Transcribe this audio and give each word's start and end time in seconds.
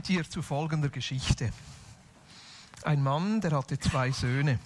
Meint 0.00 0.08
ihr 0.08 0.30
zu 0.30 0.40
folgender 0.40 0.88
Geschichte? 0.88 1.50
Ein 2.84 3.02
Mann, 3.02 3.42
der 3.42 3.50
hatte 3.50 3.78
zwei 3.78 4.10
Söhne. 4.10 4.58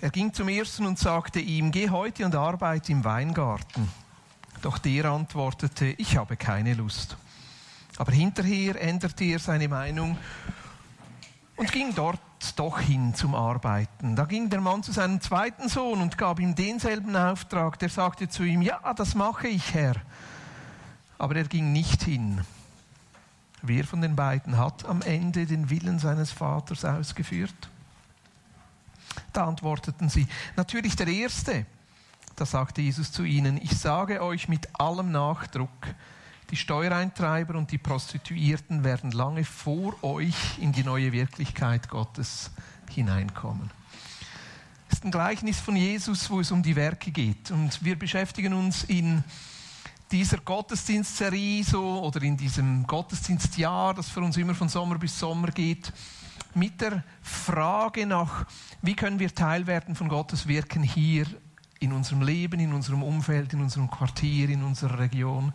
Er 0.00 0.10
ging 0.10 0.32
zum 0.32 0.48
ersten 0.48 0.86
und 0.86 1.00
sagte 1.00 1.40
ihm, 1.40 1.72
geh 1.72 1.90
heute 1.90 2.24
und 2.24 2.36
arbeite 2.36 2.92
im 2.92 3.02
Weingarten. 3.02 3.88
Doch 4.62 4.78
der 4.78 5.06
antwortete, 5.06 5.86
ich 5.98 6.16
habe 6.16 6.36
keine 6.36 6.74
Lust. 6.74 7.16
Aber 7.98 8.12
hinterher 8.12 8.80
änderte 8.80 9.24
er 9.24 9.40
seine 9.40 9.66
Meinung 9.66 10.16
und 11.56 11.72
ging 11.72 11.92
dort 11.92 12.20
doch 12.54 12.78
hin 12.78 13.16
zum 13.16 13.34
Arbeiten. 13.34 14.14
Da 14.14 14.26
ging 14.26 14.48
der 14.48 14.60
Mann 14.60 14.84
zu 14.84 14.92
seinem 14.92 15.20
zweiten 15.20 15.68
Sohn 15.68 16.00
und 16.00 16.16
gab 16.18 16.38
ihm 16.38 16.54
denselben 16.54 17.16
Auftrag. 17.16 17.80
Der 17.80 17.88
sagte 17.88 18.28
zu 18.28 18.44
ihm, 18.44 18.62
ja, 18.62 18.94
das 18.94 19.16
mache 19.16 19.48
ich, 19.48 19.74
Herr. 19.74 19.96
Aber 21.18 21.34
er 21.34 21.48
ging 21.48 21.72
nicht 21.72 22.04
hin. 22.04 22.42
Wer 23.62 23.84
von 23.84 24.00
den 24.00 24.16
beiden 24.16 24.56
hat 24.56 24.86
am 24.86 25.02
Ende 25.02 25.46
den 25.46 25.70
Willen 25.70 25.98
seines 25.98 26.32
Vaters 26.32 26.84
ausgeführt? 26.84 27.68
Da 29.32 29.46
antworteten 29.46 30.08
sie, 30.08 30.26
natürlich 30.56 30.96
der 30.96 31.08
Erste. 31.08 31.66
Da 32.36 32.46
sagte 32.46 32.80
Jesus 32.80 33.12
zu 33.12 33.22
ihnen, 33.22 33.58
ich 33.62 33.76
sage 33.76 34.22
euch 34.22 34.48
mit 34.48 34.80
allem 34.80 35.12
Nachdruck, 35.12 35.68
die 36.50 36.56
Steuereintreiber 36.56 37.54
und 37.54 37.70
die 37.70 37.78
Prostituierten 37.78 38.82
werden 38.82 39.12
lange 39.12 39.44
vor 39.44 40.02
euch 40.02 40.58
in 40.58 40.72
die 40.72 40.82
neue 40.82 41.12
Wirklichkeit 41.12 41.88
Gottes 41.88 42.50
hineinkommen. 42.90 43.70
Das 44.88 44.98
ist 44.98 45.04
ein 45.04 45.12
Gleichnis 45.12 45.60
von 45.60 45.76
Jesus, 45.76 46.28
wo 46.30 46.40
es 46.40 46.50
um 46.50 46.64
die 46.64 46.74
Werke 46.74 47.12
geht. 47.12 47.52
Und 47.52 47.84
wir 47.84 47.96
beschäftigen 47.96 48.54
uns 48.54 48.82
in 48.82 49.22
dieser 50.10 50.38
Gottesdienstserie 50.38 51.62
so 51.62 52.02
oder 52.02 52.22
in 52.22 52.36
diesem 52.36 52.86
Gottesdienstjahr, 52.86 53.94
das 53.94 54.08
für 54.08 54.20
uns 54.20 54.36
immer 54.36 54.54
von 54.54 54.68
Sommer 54.68 54.98
bis 54.98 55.18
Sommer 55.18 55.48
geht, 55.48 55.92
mit 56.54 56.80
der 56.80 57.04
Frage 57.22 58.06
nach, 58.06 58.46
wie 58.82 58.94
können 58.94 59.18
wir 59.18 59.32
Teil 59.34 59.66
werden 59.66 59.94
von 59.94 60.08
Gottes 60.08 60.48
Wirken 60.48 60.82
hier 60.82 61.26
in 61.78 61.92
unserem 61.92 62.22
Leben, 62.22 62.60
in 62.60 62.72
unserem 62.72 63.02
Umfeld, 63.02 63.52
in 63.52 63.60
unserem 63.60 63.90
Quartier, 63.90 64.48
in 64.48 64.62
unserer 64.62 64.98
Region. 64.98 65.52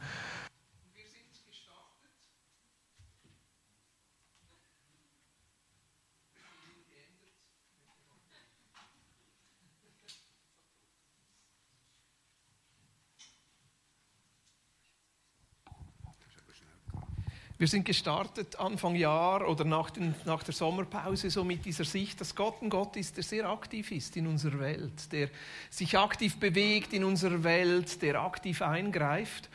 Wir 17.58 17.68
sind 17.70 17.86
gestartet 17.86 18.60
Anfang 18.60 18.96
Jahr 18.96 19.48
oder 19.48 19.64
nach, 19.64 19.90
den, 19.90 20.14
nach, 20.26 20.44
der 20.44 20.54
Sommerpause 20.54 21.30
so 21.30 21.46
mit 21.46 21.64
dieser 21.64 21.86
Sicht, 21.86 22.20
dass 22.20 22.36
Gott 22.36 22.62
ein 22.62 22.70
Gott 22.70 22.98
ist, 22.98 23.16
der 23.16 23.24
sehr 23.24 23.50
aktiv 23.50 23.92
ist 23.92 24.18
in 24.18 24.28
unserer 24.28 24.60
Welt, 24.60 25.10
der 25.14 25.30
sich 25.70 25.98
aktiv 25.98 26.36
bewegt 26.38 26.92
in 26.92 27.06
unserer 27.06 27.46
Welt, 27.46 28.02
der 28.02 28.22
aktiv 28.22 28.62
eingreift. 28.62 29.50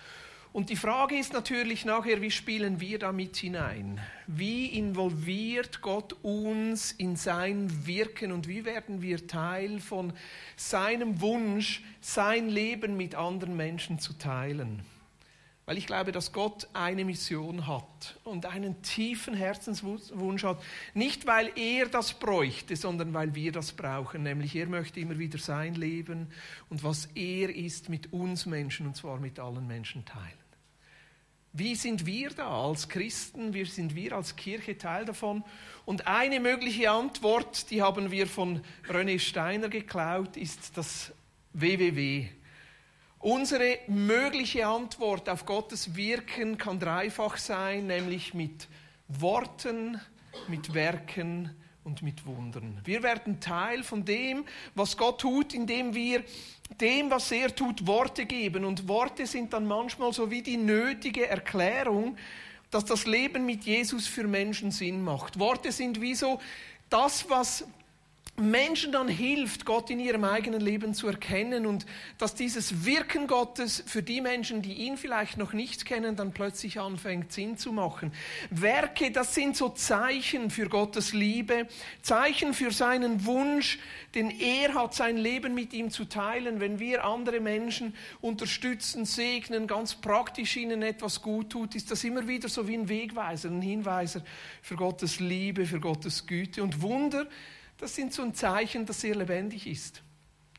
Und 0.55 0.70
die 0.70 0.77
Frage 0.77 1.19
ist 1.19 1.34
natürlich 1.34 1.84
nachher, 1.84 2.23
wie 2.23 2.31
spielen 2.31 2.81
wir 2.81 2.98
da 2.98 3.12
mit 3.12 3.37
hinein? 3.37 4.01
Wie 4.27 4.67
involviert 4.69 5.83
Gott 5.83 6.17
uns 6.23 6.92
in 6.92 7.17
sein 7.17 7.86
Wirken 7.86 8.33
und 8.33 8.48
wie 8.48 8.64
werden 8.64 9.03
wir 9.03 9.27
Teil 9.27 9.79
von 9.79 10.14
seinem 10.57 11.20
Wunsch, 11.20 11.85
sein 12.01 12.48
Leben 12.48 12.97
mit 12.97 13.14
anderen 13.14 13.58
Menschen 13.58 13.98
zu 13.98 14.14
teilen? 14.14 14.86
Weil 15.70 15.79
ich 15.79 15.86
glaube, 15.86 16.11
dass 16.11 16.33
Gott 16.33 16.67
eine 16.73 17.05
Mission 17.05 17.69
hat 17.69 18.19
und 18.25 18.45
einen 18.45 18.83
tiefen 18.83 19.35
Herzenswunsch 19.35 20.42
hat. 20.42 20.61
Nicht, 20.95 21.29
weil 21.29 21.53
er 21.55 21.86
das 21.86 22.13
bräuchte, 22.14 22.75
sondern 22.75 23.14
weil 23.14 23.36
wir 23.36 23.53
das 23.53 23.70
brauchen. 23.70 24.25
Nämlich 24.25 24.57
er 24.57 24.67
möchte 24.67 24.98
immer 24.98 25.17
wieder 25.20 25.39
sein 25.39 25.77
Leben 25.77 26.27
und 26.70 26.83
was 26.83 27.07
er 27.14 27.55
ist 27.55 27.89
mit 27.89 28.13
uns 28.13 28.47
Menschen 28.47 28.89
und 28.89 28.97
zwar 28.97 29.20
mit 29.20 29.39
allen 29.39 29.64
Menschen 29.69 30.05
teilen. 30.05 30.27
Wie 31.53 31.77
sind 31.77 32.05
wir 32.05 32.30
da 32.30 32.48
als 32.48 32.89
Christen? 32.89 33.55
Wie 33.55 33.64
sind 33.64 33.95
wir 33.95 34.17
als 34.17 34.35
Kirche 34.35 34.77
Teil 34.77 35.05
davon? 35.05 35.45
Und 35.85 36.09
eine 36.09 36.41
mögliche 36.41 36.91
Antwort, 36.91 37.70
die 37.70 37.80
haben 37.80 38.11
wir 38.11 38.27
von 38.27 38.61
René 38.89 39.20
Steiner 39.20 39.69
geklaut, 39.69 40.36
ist 40.36 40.77
das 40.77 41.13
WWW. 41.53 42.29
Unsere 43.20 43.81
mögliche 43.86 44.67
Antwort 44.67 45.29
auf 45.29 45.45
Gottes 45.45 45.95
Wirken 45.95 46.57
kann 46.57 46.81
dreifach 46.81 47.36
sein, 47.36 47.86
nämlich 47.86 48.33
mit 48.33 48.67
Worten, 49.08 50.01
mit 50.48 50.73
Werken 50.73 51.55
und 51.85 52.01
mit 52.01 52.25
Wundern. 52.25 52.80
Wir 52.83 53.03
werden 53.03 53.39
Teil 53.39 53.83
von 53.83 54.07
dem, 54.07 54.47
was 54.75 54.97
Gott 54.97 55.20
tut, 55.20 55.53
indem 55.53 55.95
wir 55.95 56.25
dem, 56.80 57.11
was 57.11 57.30
er 57.30 57.55
tut, 57.55 57.86
Worte 57.86 58.25
geben. 58.25 58.64
Und 58.64 58.89
Worte 58.89 59.27
sind 59.27 59.53
dann 59.53 59.67
manchmal 59.67 60.14
so 60.14 60.30
wie 60.30 60.41
die 60.41 60.57
nötige 60.57 61.27
Erklärung, 61.27 62.17
dass 62.70 62.86
das 62.86 63.05
Leben 63.05 63.45
mit 63.45 63.64
Jesus 63.64 64.07
für 64.07 64.25
Menschen 64.25 64.70
Sinn 64.70 65.05
macht. 65.05 65.39
Worte 65.39 65.73
sind 65.73 66.01
wie 66.01 66.14
so 66.14 66.41
das, 66.89 67.29
was 67.29 67.67
Menschen 68.40 68.92
dann 68.92 69.08
hilft, 69.08 69.64
Gott 69.64 69.90
in 69.90 70.01
ihrem 70.01 70.24
eigenen 70.24 70.61
Leben 70.61 70.95
zu 70.95 71.06
erkennen 71.06 71.67
und 71.67 71.86
dass 72.18 72.34
dieses 72.34 72.84
Wirken 72.84 73.27
Gottes 73.27 73.83
für 73.86 74.02
die 74.02 74.20
Menschen, 74.20 74.62
die 74.62 74.74
ihn 74.74 74.96
vielleicht 74.96 75.36
noch 75.36 75.52
nicht 75.52 75.84
kennen, 75.84 76.17
dann 76.17 76.33
plötzlich 76.33 76.80
anfängt 76.80 77.33
Sinn 77.33 77.56
zu 77.56 77.73
machen. 77.73 78.12
Werke, 78.50 79.11
das 79.11 79.34
sind 79.34 79.56
so 79.56 79.68
Zeichen 79.68 80.50
für 80.50 80.68
Gottes 80.68 81.12
Liebe, 81.12 81.68
Zeichen 82.02 82.55
für 82.55 82.70
seinen 82.70 83.24
Wunsch, 83.27 83.79
denn 84.14 84.30
er 84.30 84.74
hat 84.74 84.95
sein 84.95 85.17
Leben 85.17 85.55
mit 85.55 85.73
ihm 85.73 85.90
zu 85.90 86.05
teilen. 86.05 86.61
Wenn 86.61 86.79
wir 86.79 87.05
andere 87.05 87.40
Menschen 87.40 87.95
unterstützen, 88.20 89.05
segnen, 89.05 89.67
ganz 89.67 89.95
praktisch 89.95 90.56
ihnen 90.56 90.83
etwas 90.83 91.23
gut 91.23 91.50
tut, 91.50 91.74
ist 91.74 91.90
das 91.90 92.05
immer 92.05 92.27
wieder 92.27 92.48
so 92.48 92.67
wie 92.67 92.74
ein 92.74 92.89
Wegweiser, 92.89 93.48
ein 93.50 93.62
Hinweiser 93.62 94.23
für 94.62 94.77
Gottes 94.77 95.20
Liebe, 95.20 95.67
für 95.67 95.80
Gottes 95.80 96.27
Güte 96.27 96.62
und 96.62 96.83
Wunder 96.83 97.27
das 97.80 97.95
sind 97.95 98.13
so 98.13 98.23
ein 98.23 98.35
Zeichen, 98.35 98.85
das 98.85 99.01
sehr 99.01 99.14
lebendig 99.14 99.67
ist. 99.67 100.02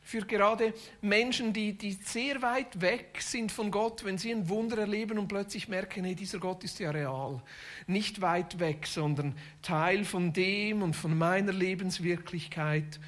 Für 0.03 0.25
gerade 0.25 0.73
Menschen, 1.01 1.53
die, 1.53 1.77
die 1.77 1.93
sehr 1.93 2.41
weit 2.41 2.81
weg 2.81 3.19
sind 3.21 3.51
von 3.51 3.69
Gott, 3.69 4.03
wenn 4.03 4.17
sie 4.17 4.31
ein 4.31 4.49
Wunder 4.49 4.79
erleben 4.79 5.19
und 5.19 5.27
plötzlich 5.27 5.67
merken, 5.67 6.03
hey, 6.03 6.15
dieser 6.15 6.39
Gott 6.39 6.63
ist 6.63 6.79
ja 6.79 6.89
real. 6.89 7.41
Nicht 7.85 8.19
weit 8.21 8.59
weg, 8.59 8.87
sondern 8.87 9.35
Teil 9.61 10.03
von 10.03 10.33
dem 10.33 10.81
und 10.81 10.95
von 10.95 11.15
meiner 11.15 11.53
Lebenswirklichkeit. 11.53 12.99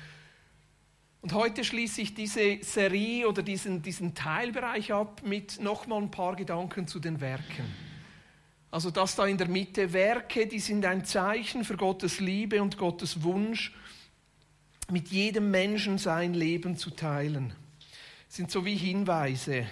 Und 1.21 1.33
heute 1.33 1.63
schließe 1.63 2.01
ich 2.01 2.13
diese 2.13 2.59
Serie 2.61 3.27
oder 3.27 3.41
diesen, 3.41 3.81
diesen 3.81 4.13
Teilbereich 4.13 4.93
ab 4.93 5.23
mit 5.25 5.59
nochmal 5.59 6.03
ein 6.03 6.11
paar 6.11 6.35
Gedanken 6.35 6.87
zu 6.87 6.99
den 6.99 7.19
Werken. 7.19 7.65
Also 8.69 8.91
das 8.91 9.15
da 9.15 9.25
in 9.25 9.37
der 9.37 9.47
Mitte, 9.47 9.93
Werke, 9.93 10.47
die 10.47 10.59
sind 10.59 10.85
ein 10.85 11.05
Zeichen 11.05 11.63
für 11.63 11.77
Gottes 11.77 12.19
Liebe 12.19 12.61
und 12.61 12.77
Gottes 12.77 13.23
Wunsch 13.23 13.73
mit 14.93 15.07
jedem 15.07 15.49
Menschen 15.49 15.97
sein 15.97 16.35
Leben 16.35 16.77
zu 16.77 16.91
teilen. 16.91 17.51
Das 18.27 18.35
sind 18.35 18.51
so 18.51 18.63
wie 18.63 18.75
Hinweise. 18.75 19.65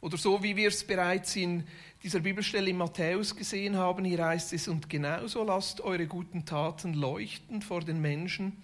Oder 0.00 0.16
so 0.16 0.42
wie 0.42 0.56
wir 0.56 0.68
es 0.68 0.84
bereits 0.84 1.36
in 1.36 1.64
dieser 2.02 2.18
Bibelstelle 2.18 2.68
in 2.68 2.76
Matthäus 2.76 3.36
gesehen 3.36 3.76
haben, 3.76 4.04
hier 4.04 4.26
heißt 4.26 4.52
es, 4.54 4.66
und 4.66 4.90
genauso 4.90 5.44
lasst 5.44 5.80
eure 5.80 6.08
guten 6.08 6.44
Taten 6.44 6.92
leuchten 6.92 7.62
vor 7.62 7.82
den 7.82 8.00
Menschen, 8.00 8.60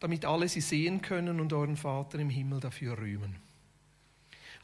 damit 0.00 0.24
alle 0.24 0.48
sie 0.48 0.62
sehen 0.62 1.02
können 1.02 1.40
und 1.40 1.52
euren 1.52 1.76
Vater 1.76 2.18
im 2.18 2.30
Himmel 2.30 2.60
dafür 2.60 2.96
rühmen. 2.96 3.36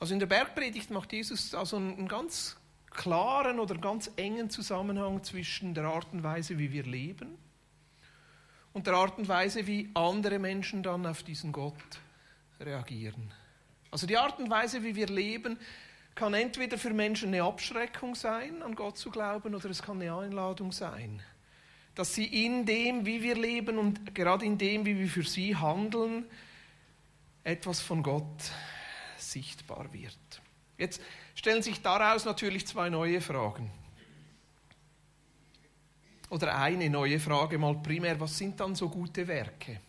Also 0.00 0.14
in 0.14 0.18
der 0.18 0.26
Bergpredigt 0.26 0.90
macht 0.90 1.12
Jesus 1.12 1.54
also 1.54 1.76
einen 1.76 2.08
ganz 2.08 2.56
klaren 2.94 3.58
oder 3.58 3.76
ganz 3.76 4.10
engen 4.16 4.50
Zusammenhang 4.50 5.22
zwischen 5.24 5.74
der 5.74 5.84
Art 5.84 6.12
und 6.12 6.22
Weise, 6.22 6.58
wie 6.58 6.72
wir 6.72 6.84
leben 6.84 7.38
und 8.72 8.86
der 8.86 8.94
Art 8.94 9.18
und 9.18 9.28
Weise, 9.28 9.66
wie 9.66 9.90
andere 9.94 10.38
Menschen 10.38 10.82
dann 10.82 11.06
auf 11.06 11.22
diesen 11.22 11.52
Gott 11.52 11.74
reagieren. 12.60 13.32
Also 13.90 14.06
die 14.06 14.16
Art 14.16 14.38
und 14.38 14.50
Weise, 14.50 14.82
wie 14.82 14.94
wir 14.94 15.08
leben, 15.08 15.58
kann 16.14 16.34
entweder 16.34 16.78
für 16.78 16.92
Menschen 16.92 17.28
eine 17.28 17.42
Abschreckung 17.42 18.14
sein, 18.14 18.62
an 18.62 18.74
Gott 18.74 18.98
zu 18.98 19.10
glauben, 19.10 19.54
oder 19.54 19.70
es 19.70 19.82
kann 19.82 20.00
eine 20.00 20.14
Einladung 20.14 20.72
sein, 20.72 21.22
dass 21.94 22.14
sie 22.14 22.44
in 22.44 22.64
dem, 22.64 23.04
wie 23.06 23.22
wir 23.22 23.34
leben 23.34 23.78
und 23.78 24.14
gerade 24.14 24.44
in 24.44 24.58
dem, 24.58 24.86
wie 24.86 24.98
wir 24.98 25.08
für 25.08 25.24
sie 25.24 25.56
handeln, 25.56 26.24
etwas 27.44 27.80
von 27.80 28.02
Gott 28.02 28.50
sichtbar 29.18 29.92
wird. 29.92 30.42
Jetzt 30.78 31.00
stellen 31.34 31.62
sich 31.62 31.82
daraus 31.82 32.24
natürlich 32.24 32.66
zwei 32.66 32.90
neue 32.90 33.20
Fragen. 33.20 33.70
Oder 36.30 36.56
eine 36.56 36.88
neue 36.88 37.20
Frage 37.20 37.58
mal 37.58 37.74
primär, 37.82 38.18
was 38.18 38.38
sind 38.38 38.58
dann 38.58 38.74
so 38.74 38.88
gute 38.88 39.28
Werke? 39.28 39.80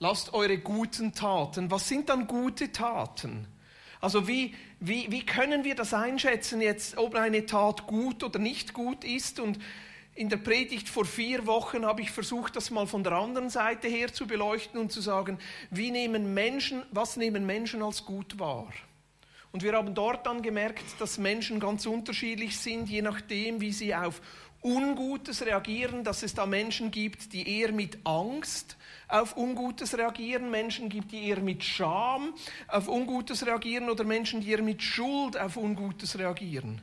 Lasst 0.00 0.32
eure 0.32 0.58
guten 0.58 1.14
Taten, 1.14 1.70
was 1.70 1.86
sind 1.86 2.08
dann 2.08 2.26
gute 2.26 2.72
Taten? 2.72 3.46
Also 4.00 4.26
wie, 4.26 4.54
wie, 4.80 5.10
wie 5.12 5.24
können 5.24 5.62
wir 5.62 5.74
das 5.74 5.92
einschätzen 5.92 6.60
jetzt, 6.60 6.96
ob 6.96 7.14
eine 7.14 7.44
Tat 7.46 7.86
gut 7.86 8.24
oder 8.24 8.38
nicht 8.38 8.72
gut 8.72 9.04
ist? 9.04 9.38
Und 9.38 9.58
in 10.14 10.28
der 10.28 10.38
Predigt 10.38 10.88
vor 10.88 11.04
vier 11.04 11.46
Wochen 11.46 11.84
habe 11.84 12.00
ich 12.00 12.10
versucht, 12.10 12.56
das 12.56 12.70
mal 12.70 12.86
von 12.86 13.04
der 13.04 13.12
anderen 13.12 13.50
Seite 13.50 13.88
her 13.88 14.12
zu 14.12 14.26
beleuchten 14.26 14.80
und 14.80 14.90
zu 14.90 15.00
sagen, 15.00 15.38
wie 15.70 15.90
nehmen 15.90 16.34
Menschen, 16.34 16.82
was 16.90 17.16
nehmen 17.16 17.46
Menschen 17.46 17.82
als 17.82 18.04
gut 18.04 18.38
wahr? 18.38 18.72
Und 19.52 19.62
wir 19.62 19.72
haben 19.72 19.94
dort 19.94 20.26
dann 20.26 20.42
gemerkt, 20.42 20.84
dass 21.00 21.18
Menschen 21.18 21.58
ganz 21.58 21.86
unterschiedlich 21.86 22.58
sind, 22.58 22.88
je 22.88 23.02
nachdem, 23.02 23.60
wie 23.60 23.72
sie 23.72 23.94
auf 23.94 24.20
Ungutes 24.62 25.44
reagieren, 25.44 26.04
dass 26.04 26.22
es 26.22 26.34
da 26.34 26.44
Menschen 26.44 26.90
gibt, 26.90 27.32
die 27.32 27.60
eher 27.60 27.72
mit 27.72 27.98
Angst 28.04 28.76
auf 29.08 29.36
Ungutes 29.36 29.96
reagieren, 29.96 30.50
Menschen 30.50 30.88
gibt, 30.90 31.12
die 31.12 31.28
eher 31.28 31.40
mit 31.40 31.64
Scham 31.64 32.34
auf 32.68 32.86
Ungutes 32.86 33.46
reagieren 33.46 33.88
oder 33.88 34.04
Menschen, 34.04 34.42
die 34.42 34.50
eher 34.50 34.62
mit 34.62 34.82
Schuld 34.82 35.38
auf 35.38 35.56
Ungutes 35.56 36.18
reagieren. 36.18 36.82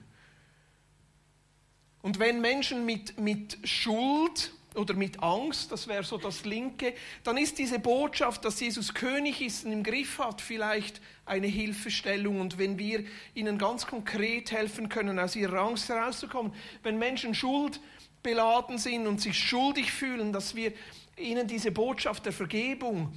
Und 2.01 2.19
wenn 2.19 2.41
Menschen 2.41 2.85
mit, 2.85 3.19
mit 3.19 3.57
Schuld 3.63 4.51
oder 4.73 4.93
mit 4.93 5.21
Angst, 5.21 5.71
das 5.71 5.87
wäre 5.87 6.03
so 6.03 6.17
das 6.17 6.45
Linke, 6.45 6.93
dann 7.23 7.37
ist 7.37 7.59
diese 7.59 7.79
Botschaft, 7.79 8.43
dass 8.43 8.59
Jesus 8.59 8.93
König 8.93 9.41
ist 9.41 9.65
und 9.65 9.71
im 9.71 9.83
Griff 9.83 10.17
hat, 10.19 10.41
vielleicht 10.41 11.01
eine 11.27 11.47
Hilfestellung. 11.47 12.39
Und 12.41 12.57
wenn 12.57 12.79
wir 12.79 13.03
ihnen 13.33 13.57
ganz 13.57 13.85
konkret 13.85 14.51
helfen 14.51 14.89
können, 14.89 15.19
aus 15.19 15.35
ihrer 15.35 15.62
Angst 15.62 15.89
herauszukommen, 15.89 16.53
wenn 16.83 16.97
Menschen 16.97 17.33
schuldbeladen 17.35 18.77
sind 18.77 19.07
und 19.07 19.21
sich 19.21 19.38
schuldig 19.38 19.91
fühlen, 19.91 20.33
dass 20.33 20.56
wir 20.56 20.74
ihnen 21.18 21.47
diese 21.47 21.71
Botschaft 21.71 22.25
der 22.25 22.33
Vergebung 22.33 23.13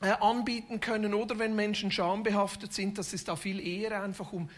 äh, 0.00 0.10
anbieten 0.20 0.80
können 0.80 1.14
oder 1.14 1.38
wenn 1.38 1.54
Menschen 1.54 1.90
schambehaftet 1.90 2.72
sind, 2.72 2.98
dass 2.98 3.12
es 3.12 3.24
da 3.24 3.36
viel 3.36 3.60
eher 3.60 4.02
einfach 4.02 4.32
um, 4.32 4.50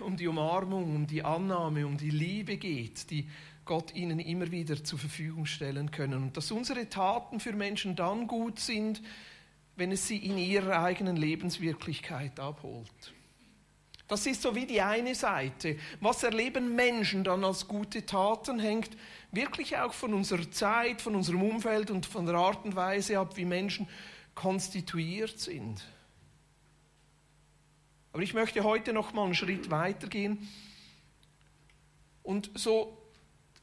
um 0.00 0.16
die 0.16 0.28
Umarmung, 0.28 0.94
um 0.94 1.06
die 1.06 1.24
Annahme, 1.24 1.86
um 1.86 1.96
die 1.96 2.10
Liebe 2.10 2.56
geht, 2.58 3.10
die 3.10 3.28
Gott 3.64 3.94
ihnen 3.94 4.20
immer 4.20 4.50
wieder 4.50 4.84
zur 4.84 4.98
Verfügung 4.98 5.46
stellen 5.46 5.90
können. 5.90 6.22
Und 6.22 6.36
dass 6.36 6.50
unsere 6.50 6.88
Taten 6.90 7.40
für 7.40 7.54
Menschen 7.54 7.96
dann 7.96 8.26
gut 8.26 8.60
sind, 8.60 9.00
wenn 9.76 9.92
es 9.92 10.06
sie 10.06 10.18
in 10.18 10.38
ihrer 10.38 10.82
eigenen 10.82 11.16
Lebenswirklichkeit 11.16 12.38
abholt. 12.38 13.12
Das 14.06 14.26
ist 14.26 14.42
so 14.42 14.54
wie 14.54 14.66
die 14.66 14.82
eine 14.82 15.14
Seite. 15.14 15.78
Was 16.00 16.22
erleben 16.22 16.74
Menschen 16.74 17.24
dann 17.24 17.42
als 17.42 17.66
gute 17.66 18.04
Taten, 18.04 18.60
hängt 18.60 18.90
wirklich 19.32 19.78
auch 19.78 19.94
von 19.94 20.12
unserer 20.12 20.50
Zeit, 20.50 21.00
von 21.00 21.14
unserem 21.14 21.42
Umfeld 21.42 21.90
und 21.90 22.04
von 22.04 22.26
der 22.26 22.34
Art 22.34 22.64
und 22.64 22.76
Weise 22.76 23.18
ab, 23.18 23.36
wie 23.36 23.46
Menschen 23.46 23.88
konstituiert 24.34 25.40
sind. 25.40 25.82
Aber 28.12 28.22
ich 28.22 28.34
möchte 28.34 28.62
heute 28.62 28.92
noch 28.92 29.12
mal 29.12 29.24
einen 29.24 29.34
Schritt 29.34 29.70
weitergehen 29.70 30.48
und 32.22 32.50
so 32.54 33.03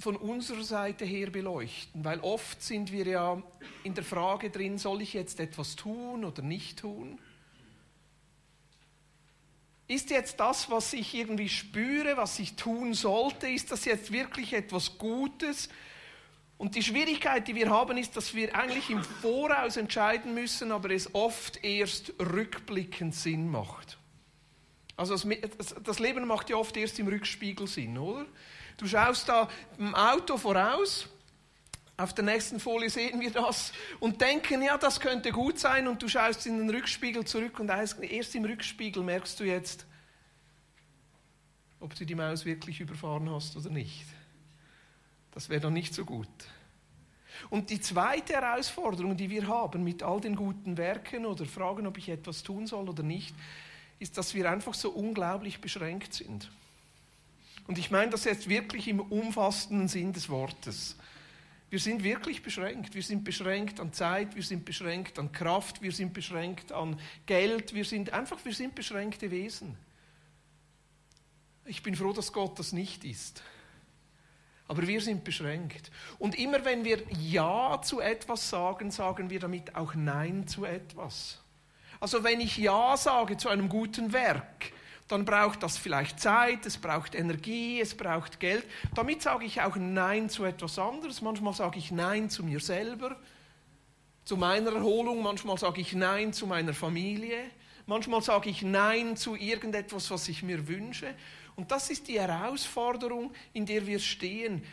von 0.01 0.15
unserer 0.15 0.63
Seite 0.63 1.05
her 1.05 1.29
beleuchten, 1.29 2.03
weil 2.03 2.19
oft 2.19 2.61
sind 2.61 2.91
wir 2.91 3.05
ja 3.05 3.41
in 3.83 3.93
der 3.93 4.03
Frage 4.03 4.49
drin, 4.49 4.77
soll 4.77 5.01
ich 5.01 5.13
jetzt 5.13 5.39
etwas 5.39 5.75
tun 5.75 6.25
oder 6.25 6.41
nicht 6.41 6.79
tun? 6.79 7.19
Ist 9.87 10.09
jetzt 10.09 10.39
das, 10.39 10.69
was 10.69 10.93
ich 10.93 11.13
irgendwie 11.13 11.49
spüre, 11.49 12.17
was 12.17 12.39
ich 12.39 12.55
tun 12.55 12.93
sollte, 12.93 13.47
ist 13.47 13.71
das 13.71 13.85
jetzt 13.85 14.11
wirklich 14.11 14.53
etwas 14.53 14.97
Gutes? 14.97 15.69
Und 16.57 16.75
die 16.75 16.83
Schwierigkeit, 16.83 17.47
die 17.47 17.55
wir 17.55 17.69
haben, 17.69 17.97
ist, 17.97 18.15
dass 18.15 18.33
wir 18.35 18.55
eigentlich 18.55 18.89
im 18.89 19.03
Voraus 19.03 19.77
entscheiden 19.77 20.33
müssen, 20.33 20.71
aber 20.71 20.91
es 20.91 21.13
oft 21.15 21.63
erst 21.63 22.13
rückblickend 22.19 23.15
Sinn 23.15 23.49
macht. 23.49 23.97
Also 24.95 25.15
das 25.83 25.99
Leben 25.99 26.27
macht 26.27 26.49
ja 26.51 26.57
oft 26.57 26.77
erst 26.77 26.99
im 26.99 27.07
Rückspiegel 27.07 27.65
Sinn, 27.65 27.97
oder? 27.97 28.27
Du 28.77 28.87
schaust 28.87 29.29
da 29.29 29.49
im 29.77 29.93
Auto 29.95 30.37
voraus, 30.37 31.07
auf 31.97 32.13
der 32.13 32.23
nächsten 32.23 32.59
Folie 32.59 32.89
sehen 32.89 33.19
wir 33.19 33.31
das 33.31 33.71
und 33.99 34.19
denken, 34.21 34.61
ja, 34.63 34.77
das 34.77 34.99
könnte 34.99 35.31
gut 35.31 35.59
sein 35.59 35.87
und 35.87 36.01
du 36.01 36.07
schaust 36.07 36.45
in 36.47 36.57
den 36.57 36.69
Rückspiegel 36.69 37.25
zurück 37.25 37.59
und 37.59 37.69
erst 37.69 38.35
im 38.35 38.45
Rückspiegel 38.45 39.03
merkst 39.03 39.39
du 39.39 39.43
jetzt, 39.43 39.85
ob 41.79 41.93
du 41.95 42.05
die 42.05 42.15
Maus 42.15 42.43
wirklich 42.45 42.79
überfahren 42.79 43.29
hast 43.29 43.55
oder 43.55 43.69
nicht. 43.69 44.05
Das 45.31 45.49
wäre 45.49 45.61
dann 45.61 45.73
nicht 45.73 45.93
so 45.93 46.03
gut. 46.03 46.27
Und 47.49 47.69
die 47.69 47.79
zweite 47.79 48.33
Herausforderung, 48.33 49.15
die 49.15 49.29
wir 49.29 49.47
haben 49.47 49.83
mit 49.83 50.03
all 50.03 50.19
den 50.19 50.35
guten 50.35 50.77
Werken 50.77 51.25
oder 51.25 51.45
Fragen, 51.45 51.87
ob 51.87 51.97
ich 51.97 52.09
etwas 52.09 52.43
tun 52.43 52.67
soll 52.67 52.89
oder 52.89 53.03
nicht, 53.03 53.33
ist, 53.99 54.17
dass 54.17 54.33
wir 54.33 54.49
einfach 54.49 54.73
so 54.73 54.89
unglaublich 54.89 55.61
beschränkt 55.61 56.13
sind. 56.13 56.51
Und 57.67 57.77
ich 57.77 57.91
meine 57.91 58.11
das 58.11 58.25
jetzt 58.25 58.49
wirklich 58.49 58.87
im 58.87 58.99
umfassenden 58.99 59.87
Sinn 59.87 60.13
des 60.13 60.29
Wortes. 60.29 60.97
Wir 61.69 61.79
sind 61.79 62.03
wirklich 62.03 62.43
beschränkt. 62.43 62.95
Wir 62.95 63.01
sind 63.01 63.23
beschränkt 63.23 63.79
an 63.79 63.93
Zeit, 63.93 64.35
wir 64.35 64.43
sind 64.43 64.65
beschränkt 64.65 65.17
an 65.17 65.31
Kraft, 65.31 65.81
wir 65.81 65.93
sind 65.93 66.13
beschränkt 66.13 66.73
an 66.73 66.99
Geld, 67.25 67.73
wir 67.73 67.85
sind 67.85 68.11
einfach, 68.11 68.43
wir 68.43 68.53
sind 68.53 68.75
beschränkte 68.75 69.31
Wesen. 69.31 69.77
Ich 71.65 71.81
bin 71.81 71.95
froh, 71.95 72.11
dass 72.11 72.33
Gott 72.33 72.59
das 72.59 72.73
nicht 72.73 73.05
ist. 73.05 73.41
Aber 74.67 74.85
wir 74.85 74.99
sind 74.99 75.23
beschränkt. 75.23 75.91
Und 76.19 76.37
immer 76.37 76.65
wenn 76.65 76.83
wir 76.83 77.03
Ja 77.19 77.81
zu 77.81 78.01
etwas 78.01 78.49
sagen, 78.49 78.91
sagen 78.91 79.29
wir 79.29 79.39
damit 79.39 79.75
auch 79.75 79.95
Nein 79.95 80.47
zu 80.47 80.65
etwas. 80.65 81.41
Also 82.01 82.23
wenn 82.23 82.41
ich 82.41 82.57
Ja 82.57 82.97
sage 82.97 83.37
zu 83.37 83.47
einem 83.47 83.69
guten 83.69 84.11
Werk, 84.11 84.73
dann 85.11 85.25
braucht 85.25 85.61
das 85.61 85.77
vielleicht 85.77 86.19
Zeit, 86.21 86.65
es 86.65 86.77
braucht 86.77 87.15
Energie, 87.15 87.81
es 87.81 87.95
braucht 87.95 88.39
Geld. 88.39 88.65
Damit 88.95 89.21
sage 89.21 89.45
ich 89.45 89.61
auch 89.61 89.75
Nein 89.75 90.29
zu 90.29 90.45
etwas 90.45 90.79
anderes. 90.79 91.21
Manchmal 91.21 91.53
sage 91.53 91.79
ich 91.79 91.91
Nein 91.91 92.29
zu 92.29 92.43
mir 92.43 92.61
selber, 92.61 93.17
zu 94.23 94.37
meiner 94.37 94.71
Erholung, 94.71 95.21
manchmal 95.21 95.57
sage 95.57 95.81
ich 95.81 95.91
Nein 95.93 96.31
zu 96.31 96.47
meiner 96.47 96.73
Familie, 96.73 97.43
manchmal 97.87 98.21
sage 98.21 98.49
ich 98.49 98.61
Nein 98.61 99.17
zu 99.17 99.35
irgendetwas, 99.35 100.09
was 100.11 100.29
ich 100.29 100.43
mir 100.43 100.67
wünsche. 100.67 101.13
Und 101.57 101.71
das 101.71 101.89
ist 101.89 102.07
die 102.07 102.19
Herausforderung, 102.19 103.33
in 103.51 103.65
der 103.65 103.85
wir 103.85 103.99
stehen, 103.99 104.63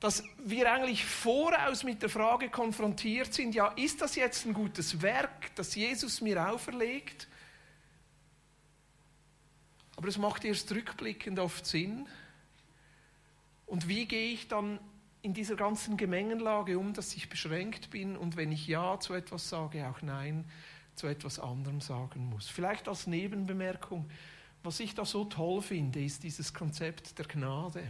dass 0.00 0.22
wir 0.44 0.70
eigentlich 0.70 1.04
voraus 1.04 1.82
mit 1.82 2.02
der 2.02 2.10
Frage 2.10 2.50
konfrontiert 2.50 3.32
sind, 3.32 3.54
ja, 3.54 3.68
ist 3.68 4.00
das 4.00 4.16
jetzt 4.16 4.44
ein 4.44 4.52
gutes 4.52 5.00
Werk, 5.00 5.54
das 5.54 5.74
Jesus 5.74 6.20
mir 6.20 6.50
auferlegt? 6.50 7.26
Aber 9.98 10.06
es 10.06 10.16
macht 10.16 10.44
erst 10.44 10.70
rückblickend 10.70 11.40
oft 11.40 11.66
Sinn. 11.66 12.06
Und 13.66 13.88
wie 13.88 14.06
gehe 14.06 14.32
ich 14.32 14.46
dann 14.46 14.78
in 15.22 15.34
dieser 15.34 15.56
ganzen 15.56 15.96
Gemengenlage 15.96 16.78
um, 16.78 16.94
dass 16.94 17.16
ich 17.16 17.28
beschränkt 17.28 17.90
bin 17.90 18.16
und 18.16 18.36
wenn 18.36 18.52
ich 18.52 18.68
Ja 18.68 19.00
zu 19.00 19.12
etwas 19.12 19.48
sage, 19.48 19.88
auch 19.88 20.00
Nein 20.00 20.48
zu 20.94 21.08
etwas 21.08 21.40
anderem 21.40 21.80
sagen 21.80 22.26
muss. 22.26 22.46
Vielleicht 22.46 22.86
als 22.86 23.08
Nebenbemerkung, 23.08 24.08
was 24.62 24.78
ich 24.78 24.94
da 24.94 25.04
so 25.04 25.24
toll 25.24 25.62
finde, 25.62 26.00
ist 26.00 26.22
dieses 26.22 26.54
Konzept 26.54 27.18
der 27.18 27.26
Gnade. 27.26 27.82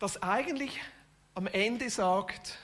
Das 0.00 0.20
eigentlich 0.20 0.80
am 1.36 1.46
Ende 1.46 1.88
sagt, 1.88 2.58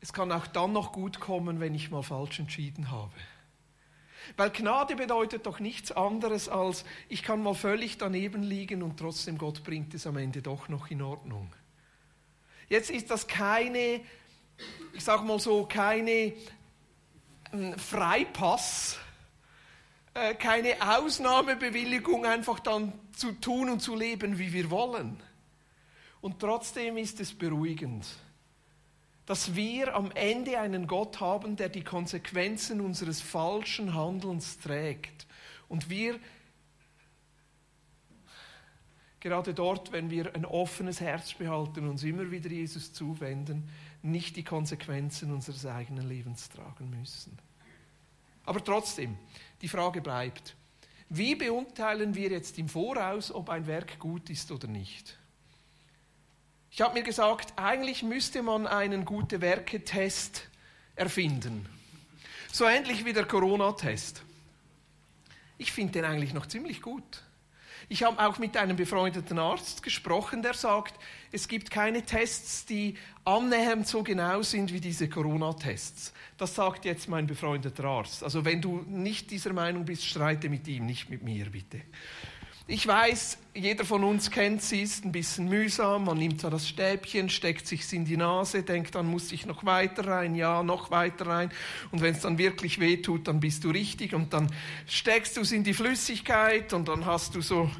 es 0.00 0.12
kann 0.12 0.32
auch 0.32 0.46
dann 0.46 0.72
noch 0.72 0.92
gut 0.92 1.20
kommen, 1.20 1.60
wenn 1.60 1.74
ich 1.74 1.90
mal 1.90 2.02
falsch 2.02 2.38
entschieden 2.38 2.90
habe. 2.90 3.12
Weil 4.36 4.50
Gnade 4.50 4.96
bedeutet 4.96 5.46
doch 5.46 5.60
nichts 5.60 5.92
anderes 5.92 6.48
als, 6.48 6.84
ich 7.08 7.22
kann 7.22 7.42
mal 7.42 7.54
völlig 7.54 7.98
daneben 7.98 8.42
liegen 8.42 8.82
und 8.82 8.98
trotzdem 8.98 9.38
Gott 9.38 9.62
bringt 9.62 9.94
es 9.94 10.06
am 10.06 10.16
Ende 10.16 10.42
doch 10.42 10.68
noch 10.68 10.90
in 10.90 11.02
Ordnung. 11.02 11.52
Jetzt 12.68 12.90
ist 12.90 13.10
das 13.10 13.28
keine, 13.28 14.00
ich 14.92 15.04
sage 15.04 15.22
mal 15.22 15.38
so, 15.38 15.64
keine 15.66 16.32
ähm, 17.52 17.78
Freipass, 17.78 18.98
äh, 20.14 20.34
keine 20.34 20.74
Ausnahmebewilligung, 20.98 22.26
einfach 22.26 22.58
dann 22.58 22.92
zu 23.14 23.32
tun 23.32 23.70
und 23.70 23.80
zu 23.80 23.94
leben, 23.94 24.38
wie 24.38 24.52
wir 24.52 24.70
wollen. 24.70 25.20
Und 26.20 26.40
trotzdem 26.40 26.96
ist 26.96 27.20
es 27.20 27.32
beruhigend 27.32 28.04
dass 29.26 29.56
wir 29.56 29.94
am 29.94 30.12
Ende 30.12 30.58
einen 30.58 30.86
Gott 30.86 31.20
haben, 31.20 31.56
der 31.56 31.68
die 31.68 31.82
Konsequenzen 31.82 32.80
unseres 32.80 33.20
falschen 33.20 33.92
Handelns 33.92 34.58
trägt. 34.58 35.26
Und 35.68 35.90
wir, 35.90 36.20
gerade 39.18 39.52
dort, 39.52 39.90
wenn 39.90 40.10
wir 40.10 40.34
ein 40.36 40.44
offenes 40.44 41.00
Herz 41.00 41.34
behalten, 41.34 41.88
uns 41.88 42.04
immer 42.04 42.30
wieder 42.30 42.48
Jesus 42.48 42.92
zuwenden, 42.92 43.68
nicht 44.02 44.36
die 44.36 44.44
Konsequenzen 44.44 45.32
unseres 45.32 45.66
eigenen 45.66 46.08
Lebens 46.08 46.48
tragen 46.48 46.88
müssen. 46.90 47.36
Aber 48.44 48.62
trotzdem, 48.62 49.18
die 49.60 49.68
Frage 49.68 50.00
bleibt, 50.00 50.54
wie 51.08 51.34
beurteilen 51.34 52.14
wir 52.14 52.30
jetzt 52.30 52.58
im 52.58 52.68
Voraus, 52.68 53.32
ob 53.32 53.50
ein 53.50 53.66
Werk 53.66 53.98
gut 53.98 54.30
ist 54.30 54.52
oder 54.52 54.68
nicht? 54.68 55.18
Ich 56.76 56.82
habe 56.82 56.92
mir 56.92 57.02
gesagt, 57.02 57.54
eigentlich 57.56 58.02
müsste 58.02 58.42
man 58.42 58.66
einen 58.66 59.06
gute 59.06 59.40
Werke-Test 59.40 60.46
erfinden. 60.94 61.64
So 62.52 62.66
ähnlich 62.66 63.06
wie 63.06 63.14
der 63.14 63.24
Corona-Test. 63.24 64.22
Ich 65.56 65.72
finde 65.72 65.94
den 65.94 66.04
eigentlich 66.04 66.34
noch 66.34 66.44
ziemlich 66.44 66.82
gut. 66.82 67.22
Ich 67.88 68.02
habe 68.02 68.22
auch 68.22 68.38
mit 68.38 68.58
einem 68.58 68.76
befreundeten 68.76 69.38
Arzt 69.38 69.82
gesprochen, 69.82 70.42
der 70.42 70.52
sagt, 70.52 71.00
es 71.32 71.48
gibt 71.48 71.70
keine 71.70 72.02
Tests, 72.02 72.66
die 72.66 72.98
annähernd 73.24 73.88
so 73.88 74.02
genau 74.02 74.42
sind 74.42 74.70
wie 74.70 74.80
diese 74.80 75.08
Corona-Tests. 75.08 76.12
Das 76.36 76.54
sagt 76.54 76.84
jetzt 76.84 77.08
mein 77.08 77.26
befreundeter 77.26 77.84
Arzt. 77.84 78.22
Also 78.22 78.44
wenn 78.44 78.60
du 78.60 78.84
nicht 78.86 79.30
dieser 79.30 79.54
Meinung 79.54 79.86
bist, 79.86 80.04
streite 80.04 80.50
mit 80.50 80.68
ihm, 80.68 80.84
nicht 80.84 81.08
mit 81.08 81.22
mir, 81.22 81.46
bitte. 81.46 81.80
Ich 82.68 82.84
weiß, 82.84 83.38
jeder 83.54 83.84
von 83.84 84.02
uns 84.02 84.32
kennt 84.32 84.60
sie, 84.60 84.82
ist 84.82 85.04
ein 85.04 85.12
bisschen 85.12 85.48
mühsam. 85.48 86.04
Man 86.04 86.18
nimmt 86.18 86.40
so 86.40 86.50
das 86.50 86.66
Stäbchen, 86.66 87.28
steckt 87.28 87.64
sich 87.68 87.92
in 87.92 88.04
die 88.04 88.16
Nase, 88.16 88.64
denkt, 88.64 88.96
dann 88.96 89.06
muss 89.06 89.30
ich 89.30 89.46
noch 89.46 89.64
weiter 89.64 90.04
rein, 90.08 90.34
ja, 90.34 90.64
noch 90.64 90.90
weiter 90.90 91.28
rein. 91.28 91.52
Und 91.92 92.00
wenn 92.02 92.16
es 92.16 92.22
dann 92.22 92.38
wirklich 92.38 92.80
weh 92.80 92.96
tut, 92.96 93.28
dann 93.28 93.38
bist 93.38 93.62
du 93.62 93.70
richtig. 93.70 94.14
Und 94.14 94.32
dann 94.32 94.52
steckst 94.88 95.36
du 95.36 95.42
es 95.42 95.52
in 95.52 95.62
die 95.62 95.74
Flüssigkeit 95.74 96.72
und 96.72 96.88
dann 96.88 97.06
hast 97.06 97.36
du 97.36 97.40
so. 97.40 97.70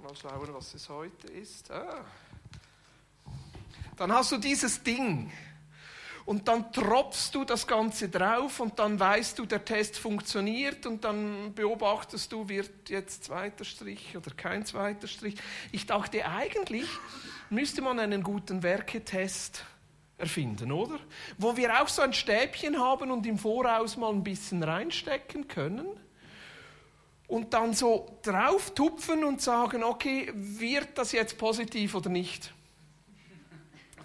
Mal 0.00 0.14
schauen, 0.14 0.48
was 0.52 0.74
es 0.74 0.88
heute 0.88 1.26
ist. 1.26 1.72
Ah. 1.72 2.04
Dann 3.96 4.12
hast 4.12 4.30
du 4.30 4.38
dieses 4.38 4.80
Ding 4.84 5.32
und 6.30 6.46
dann 6.46 6.72
tropfst 6.72 7.32
du 7.32 7.44
das 7.44 7.66
Ganze 7.66 8.08
drauf 8.08 8.60
und 8.60 8.78
dann 8.78 9.00
weißt 9.00 9.36
du, 9.36 9.46
der 9.46 9.64
Test 9.64 9.98
funktioniert 9.98 10.86
und 10.86 11.02
dann 11.02 11.52
beobachtest 11.56 12.30
du, 12.30 12.48
wird 12.48 12.88
jetzt 12.88 13.24
zweiter 13.24 13.64
Strich 13.64 14.16
oder 14.16 14.30
kein 14.36 14.64
zweiter 14.64 15.08
Strich. 15.08 15.34
Ich 15.72 15.86
dachte, 15.86 16.24
eigentlich 16.24 16.86
müsste 17.48 17.82
man 17.82 17.98
einen 17.98 18.22
guten 18.22 18.62
Werketest 18.62 19.64
erfinden, 20.18 20.70
oder? 20.70 21.00
Wo 21.36 21.56
wir 21.56 21.82
auch 21.82 21.88
so 21.88 22.00
ein 22.00 22.12
Stäbchen 22.12 22.78
haben 22.78 23.10
und 23.10 23.26
im 23.26 23.36
Voraus 23.36 23.96
mal 23.96 24.12
ein 24.12 24.22
bisschen 24.22 24.62
reinstecken 24.62 25.48
können 25.48 25.88
und 27.26 27.54
dann 27.54 27.74
so 27.74 28.20
drauf 28.22 28.72
tupfen 28.72 29.24
und 29.24 29.42
sagen, 29.42 29.82
okay, 29.82 30.30
wird 30.32 30.96
das 30.96 31.10
jetzt 31.10 31.38
positiv 31.38 31.96
oder 31.96 32.08
nicht? 32.08 32.52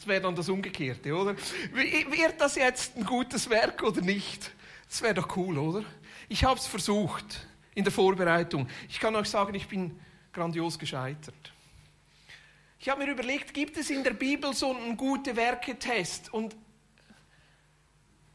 Wäre 0.06 0.22
dann 0.22 0.36
das 0.36 0.50
Umgekehrte, 0.50 1.14
oder? 1.14 1.36
Wird 1.72 2.40
das 2.40 2.56
jetzt 2.56 2.96
ein 2.96 3.06
gutes 3.06 3.50
Werk 3.50 3.82
oder 3.84 4.02
nicht? 4.02 4.52
Das 4.88 5.02
wäre 5.02 5.16
doch 5.16 5.36
cool, 5.36 5.58
oder? 5.58 5.84
Ich 6.30 6.44
habe 6.44 6.60
es 6.60 6.68
versucht 6.68 7.48
in 7.74 7.84
der 7.84 7.94
Vorbereitung. 7.94 8.68
Ich 8.88 9.00
kann 9.00 9.16
euch 9.16 9.30
sagen, 9.30 9.54
ich 9.56 9.68
bin 9.68 10.00
grandios 10.32 10.78
gescheitert. 10.78 11.54
Ich 12.80 12.90
habe 12.90 13.04
mir 13.04 13.12
überlegt, 13.12 13.54
gibt 13.54 13.78
es 13.78 13.90
in 13.90 14.04
der 14.04 14.14
Bibel 14.14 14.54
so 14.54 14.76
einen 14.76 14.96
gute 14.96 15.36
Werke-Test? 15.36 16.32
Und 16.32 16.56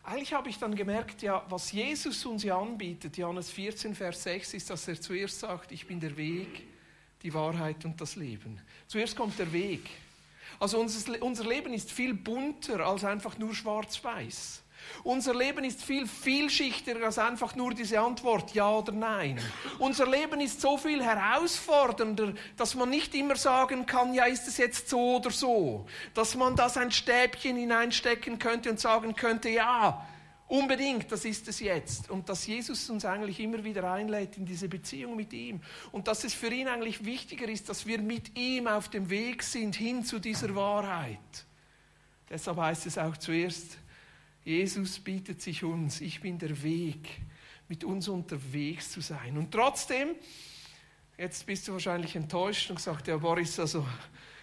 eigentlich 0.03 0.33
habe 0.33 0.49
ich 0.49 0.59
dann 0.59 0.75
gemerkt, 0.75 1.23
ja, 1.23 1.45
was 1.49 1.71
Jesus 1.71 2.25
uns 2.27 2.43
ja 2.43 2.59
anbietet, 2.59 3.17
Johannes 3.17 3.51
14, 3.51 3.95
Vers 3.95 4.25
6, 4.25 4.55
ist, 4.55 4.71
dass 4.71 4.89
er 4.89 5.01
zuerst 5.01 5.41
sagt, 5.41 5.71
ich 5.71 5.87
bin 5.87 6.01
der 6.01 6.17
Weg, 6.17 6.67
die 7.23 7.33
Wahrheit 7.33 7.85
und 7.85 8.01
das 8.01 8.17
Leben. 8.17 8.61
Zuerst 8.87 9.15
kommt 9.15 9.39
der 9.39 9.53
Weg. 9.53 9.89
Also 10.61 10.79
unser, 10.79 11.23
unser 11.23 11.45
Leben 11.45 11.73
ist 11.73 11.91
viel 11.91 12.15
bunter 12.15 12.81
als 12.87 13.03
einfach 13.03 13.39
nur 13.39 13.55
schwarz-weiß. 13.55 14.63
Unser 15.05 15.35
Leben 15.35 15.65
ist 15.65 15.83
viel 15.83 16.07
vielschichtiger 16.07 17.07
als 17.07 17.19
einfach 17.19 17.55
nur 17.55 17.73
diese 17.73 18.01
Antwort 18.01 18.53
Ja 18.55 18.71
oder 18.71 18.93
Nein. 18.93 19.41
Unser 19.79 20.07
Leben 20.07 20.41
ist 20.41 20.61
so 20.61 20.77
viel 20.77 21.03
herausfordernder, 21.03 22.35
dass 22.57 22.75
man 22.75 22.91
nicht 22.91 23.15
immer 23.15 23.37
sagen 23.37 23.87
kann, 23.87 24.13
ja, 24.13 24.25
ist 24.25 24.49
es 24.49 24.59
jetzt 24.59 24.89
so 24.91 25.17
oder 25.17 25.31
so. 25.31 25.87
Dass 26.15 26.35
man 26.35 26.57
das 26.57 26.77
ein 26.77 26.93
Stäbchen 26.93 27.57
hineinstecken 27.57 28.39
könnte 28.39 28.71
und 28.71 28.81
sagen 28.81 29.15
könnte, 29.17 29.49
ja, 29.49 30.07
Unbedingt, 30.51 31.13
das 31.13 31.25
ist 31.25 31.47
es 31.47 31.61
jetzt. 31.61 32.11
Und 32.11 32.29
dass 32.29 32.45
Jesus 32.45 32.91
uns 32.91 33.05
eigentlich 33.05 33.39
immer 33.39 33.63
wieder 33.63 33.93
einlädt 33.93 34.37
in 34.37 34.45
diese 34.45 34.69
Beziehung 34.69 35.15
mit 35.15 35.33
ihm. 35.33 35.61
Und 35.93 36.09
dass 36.09 36.25
es 36.25 36.35
für 36.35 36.53
ihn 36.53 36.67
eigentlich 36.67 37.05
wichtiger 37.05 37.49
ist, 37.49 37.69
dass 37.69 37.87
wir 37.87 38.01
mit 38.01 38.37
ihm 38.37 38.67
auf 38.67 38.89
dem 38.89 39.09
Weg 39.11 39.45
sind 39.45 39.77
hin 39.77 40.05
zu 40.05 40.19
dieser 40.19 40.53
Wahrheit. 40.57 41.47
Deshalb 42.29 42.57
heißt 42.57 42.87
es 42.87 42.99
auch 42.99 43.17
zuerst, 43.17 43.79
Jesus 44.45 44.99
bietet 44.99 45.41
sich 45.41 45.63
uns, 45.63 46.01
ich 46.01 46.21
bin 46.21 46.37
der 46.37 46.61
Weg, 46.65 47.09
mit 47.69 47.85
uns 47.85 48.09
unterwegs 48.09 48.91
zu 48.91 49.01
sein. 49.01 49.39
Und 49.39 49.53
trotzdem, 49.53 50.17
jetzt 51.17 51.47
bist 51.47 51.69
du 51.69 51.75
wahrscheinlich 51.75 52.17
enttäuscht 52.17 52.71
und 52.71 52.77
gesagt, 52.77 53.07
ja 53.07 53.19
Boris, 53.19 53.61
also 53.61 53.87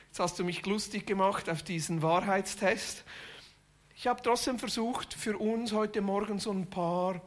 jetzt 0.08 0.20
hast 0.22 0.40
du 0.40 0.46
mich 0.46 0.66
lustig 0.66 1.06
gemacht 1.06 1.50
auf 1.50 1.64
diesen 1.64 2.02
Wahrheitstest. 2.02 3.04
Ich 4.00 4.06
habe 4.06 4.22
trotzdem 4.22 4.60
versucht, 4.60 5.16
für 5.16 5.40
uns 5.40 5.72
heute 5.72 6.02
Morgen 6.02 6.38
so 6.38 6.52
ein 6.52 6.70
paar 6.70 7.20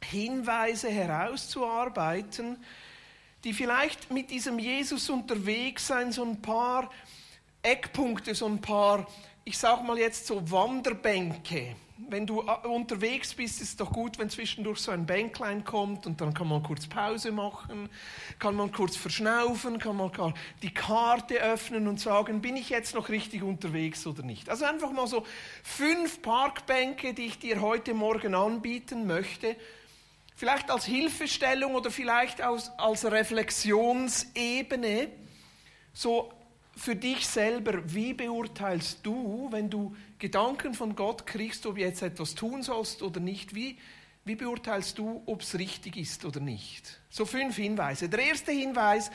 Hinweise 0.00 0.88
herauszuarbeiten, 0.88 2.56
die 3.42 3.52
vielleicht 3.52 4.12
mit 4.12 4.30
diesem 4.30 4.60
Jesus 4.60 5.10
unterwegs 5.10 5.88
sein, 5.88 6.12
so 6.12 6.22
ein 6.22 6.40
paar 6.40 6.88
Eckpunkte, 7.62 8.36
so 8.36 8.46
ein 8.46 8.60
paar, 8.60 9.08
ich 9.44 9.58
sage 9.58 9.82
mal 9.82 9.98
jetzt 9.98 10.28
so 10.28 10.48
Wanderbänke, 10.48 11.74
wenn 12.08 12.26
du 12.26 12.42
äh, 12.42 12.66
unterwegs 12.66 13.34
bist, 13.34 13.60
ist 13.60 13.70
es 13.70 13.76
doch 13.76 13.92
gut, 13.92 14.18
wenn 14.18 14.30
zwischendurch 14.30 14.78
so 14.78 14.90
ein 14.90 15.06
Bänklein 15.06 15.64
kommt 15.64 16.06
und 16.06 16.20
dann 16.20 16.32
kann 16.32 16.48
man 16.48 16.62
kurz 16.62 16.86
Pause 16.86 17.32
machen, 17.32 17.88
kann 18.38 18.54
man 18.54 18.72
kurz 18.72 18.96
verschnaufen, 18.96 19.78
kann 19.78 19.96
man 19.96 20.10
die 20.62 20.72
Karte 20.72 21.40
öffnen 21.40 21.88
und 21.88 22.00
sagen, 22.00 22.40
bin 22.40 22.56
ich 22.56 22.70
jetzt 22.70 22.94
noch 22.94 23.08
richtig 23.08 23.42
unterwegs 23.42 24.06
oder 24.06 24.22
nicht. 24.22 24.48
Also 24.48 24.64
einfach 24.64 24.92
mal 24.92 25.06
so 25.06 25.26
fünf 25.62 26.22
Parkbänke, 26.22 27.14
die 27.14 27.26
ich 27.26 27.38
dir 27.38 27.60
heute 27.60 27.94
Morgen 27.94 28.34
anbieten 28.34 29.06
möchte. 29.06 29.56
Vielleicht 30.36 30.70
als 30.70 30.84
Hilfestellung 30.84 31.74
oder 31.74 31.90
vielleicht 31.90 32.40
als, 32.40 32.70
als 32.78 33.04
Reflexionsebene, 33.04 35.08
so 35.92 36.32
für 36.76 36.94
dich 36.94 37.26
selber, 37.26 37.92
wie 37.92 38.14
beurteilst 38.14 39.00
du, 39.02 39.48
wenn 39.50 39.68
du 39.68 39.96
Gedanken 40.18 40.74
von 40.74 40.96
Gott 40.96 41.26
kriegst, 41.26 41.64
ob 41.66 41.76
du 41.76 41.80
jetzt 41.80 42.02
etwas 42.02 42.34
tun 42.34 42.62
sollst 42.62 43.02
oder 43.02 43.20
nicht, 43.20 43.54
wie, 43.54 43.78
wie 44.24 44.34
beurteilst 44.34 44.98
du, 44.98 45.22
ob 45.26 45.42
es 45.42 45.58
richtig 45.58 45.96
ist 45.96 46.24
oder 46.24 46.40
nicht? 46.40 47.00
So 47.10 47.24
fünf 47.24 47.56
Hinweise. 47.56 48.08
Der 48.08 48.20
erste 48.20 48.52
Hinweis 48.52 49.10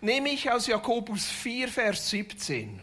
nehme 0.00 0.28
ich 0.28 0.50
aus 0.50 0.66
Jakobus 0.66 1.26
4, 1.26 1.68
Vers 1.68 2.10
17. 2.10 2.80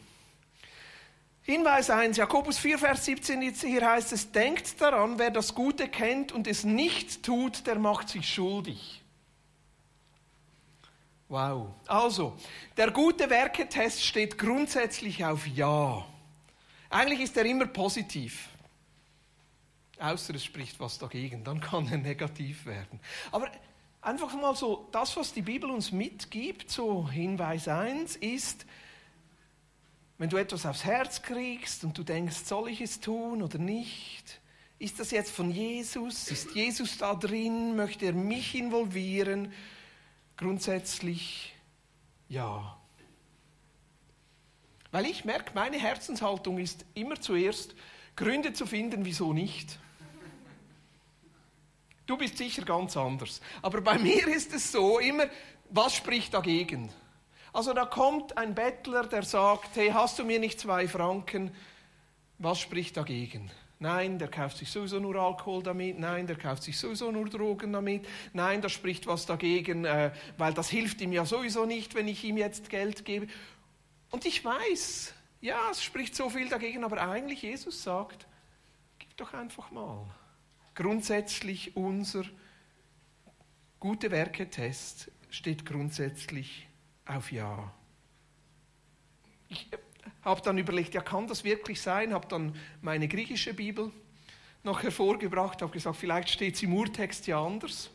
Hinweis 1.46 1.90
1, 1.90 2.16
Jakobus 2.16 2.58
4, 2.58 2.80
Vers 2.80 3.04
17, 3.04 3.42
hier 3.42 3.90
heißt 3.90 4.14
es, 4.14 4.32
denkt 4.32 4.80
daran, 4.80 5.20
wer 5.20 5.30
das 5.30 5.54
Gute 5.54 5.90
kennt 5.90 6.32
und 6.32 6.48
es 6.48 6.64
nicht 6.64 7.24
tut, 7.24 7.68
der 7.68 7.80
macht 7.80 8.08
sich 8.08 8.34
schuldig. 8.34 9.02
Wow. 11.28 11.74
Also, 11.88 12.38
der 12.78 12.92
gute 12.92 13.30
Werketest 13.30 14.06
steht 14.06 14.38
grundsätzlich 14.38 15.26
auf 15.26 15.46
Ja. 15.48 16.06
Eigentlich 16.94 17.22
ist 17.22 17.36
er 17.38 17.46
immer 17.46 17.66
positiv. 17.66 18.50
Außer 19.98 20.36
es 20.36 20.44
spricht 20.44 20.80
was 20.80 21.00
dagegen, 21.00 21.44
dann 21.44 21.60
kann 21.60 21.88
er 21.88 21.98
negativ 21.98 22.68
werden. 22.68 23.00
Aber 23.32 23.50
einfach 24.00 24.32
mal 24.36 24.56
so, 24.56 24.88
das, 24.92 25.18
was 25.18 25.34
die 25.34 25.42
Bibel 25.42 25.72
uns 25.72 25.92
mitgibt, 25.92 26.70
so 26.70 27.10
Hinweis 27.10 27.68
1, 27.68 28.18
ist, 28.18 28.68
wenn 30.20 30.30
du 30.30 30.38
etwas 30.38 30.68
aufs 30.68 30.84
Herz 30.84 31.24
kriegst 31.24 31.84
und 31.84 31.98
du 31.98 32.04
denkst, 32.04 32.46
soll 32.46 32.70
ich 32.70 32.80
es 32.80 33.00
tun 33.00 33.42
oder 33.42 33.58
nicht? 33.58 34.40
Ist 34.78 35.00
das 35.00 35.10
jetzt 35.10 35.32
von 35.32 35.50
Jesus? 35.50 36.28
Ist 36.30 36.54
Jesus 36.54 37.00
da 37.00 37.16
drin? 37.16 37.76
Möchte 37.76 38.06
er 38.06 38.14
mich 38.14 38.54
involvieren? 38.54 39.52
Grundsätzlich 40.38 41.56
ja. 42.30 42.78
Weil 44.94 45.08
ich 45.08 45.26
merke, 45.26 45.54
meine 45.56 45.80
Herzenshaltung 45.80 46.60
ist 46.60 46.86
immer 46.94 47.20
zuerst, 47.20 47.74
Gründe 48.16 48.54
zu 48.54 48.68
finden, 48.68 49.04
wieso 49.06 49.34
nicht. 49.34 49.80
Du 52.06 52.16
bist 52.16 52.38
sicher 52.38 52.62
ganz 52.62 52.96
anders. 52.96 53.42
Aber 53.64 53.82
bei 53.82 53.98
mir 53.98 54.28
ist 54.28 54.54
es 54.54 54.72
so, 54.72 55.00
immer, 55.00 55.26
was 55.72 55.96
spricht 55.96 56.36
dagegen? 56.36 56.92
Also 57.54 57.74
da 57.74 57.86
kommt 57.86 58.38
ein 58.38 58.54
Bettler, 58.54 59.08
der 59.08 59.24
sagt, 59.24 59.76
hey, 59.78 59.90
hast 59.90 60.20
du 60.20 60.26
mir 60.26 60.38
nicht 60.38 60.60
zwei 60.60 60.88
Franken? 60.88 61.50
Was 62.38 62.60
spricht 62.60 62.96
dagegen? 62.96 63.50
Nein, 63.80 64.18
der 64.18 64.30
kauft 64.30 64.58
sich 64.58 64.72
sowieso 64.72 65.00
nur 65.00 65.16
Alkohol 65.16 65.62
damit. 65.62 66.00
Nein, 66.00 66.26
der 66.26 66.38
kauft 66.38 66.64
sich 66.64 66.78
sowieso 66.78 67.12
nur 67.12 67.28
Drogen 67.28 67.74
damit. 67.74 68.06
Nein, 68.32 68.62
da 68.62 68.70
spricht 68.70 69.08
was 69.08 69.26
dagegen, 69.26 69.84
äh, 69.84 70.12
weil 70.38 70.54
das 70.54 70.70
hilft 70.70 71.02
ihm 71.02 71.12
ja 71.12 71.26
sowieso 71.26 71.66
nicht, 71.66 71.94
wenn 71.94 72.08
ich 72.08 72.24
ihm 72.24 72.38
jetzt 72.38 72.70
Geld 72.70 73.04
gebe. 73.04 73.28
Und 74.14 74.28
ich 74.28 74.46
weiß, 74.46 75.12
ja, 75.42 75.72
es 75.72 75.84
spricht 75.84 76.16
so 76.16 76.30
viel 76.30 76.48
dagegen, 76.48 76.84
aber 76.84 77.02
eigentlich 77.02 77.42
Jesus 77.42 77.82
sagt, 77.82 78.28
gib 79.00 79.18
doch 79.18 79.34
einfach 79.34 79.72
mal. 79.72 80.06
Grundsätzlich 80.76 81.76
unser 81.76 82.24
gute 83.80 84.12
Werke-Test 84.12 85.12
steht 85.32 85.66
grundsätzlich 85.66 86.68
auf 87.08 87.32
Ja. 87.32 87.74
Ich, 89.50 89.72
habe 90.22 90.42
dann 90.42 90.60
überlegt, 90.60 90.94
ja, 90.94 91.02
kann 91.02 91.26
das 91.26 91.44
wirklich 91.44 91.82
sein? 91.82 92.14
Habe 92.14 92.28
dann 92.28 92.56
meine 92.84 93.08
griechische 93.08 93.56
Bibel 93.56 93.92
noch 94.62 94.84
hervorgebracht, 94.84 95.64
habe 95.64 95.72
gesagt, 95.72 95.98
vielleicht 95.98 96.30
steht 96.30 96.54
es 96.54 96.62
im 96.62 96.76
Urtext 96.76 97.26
ja 97.26 97.44
anders. 97.44 97.90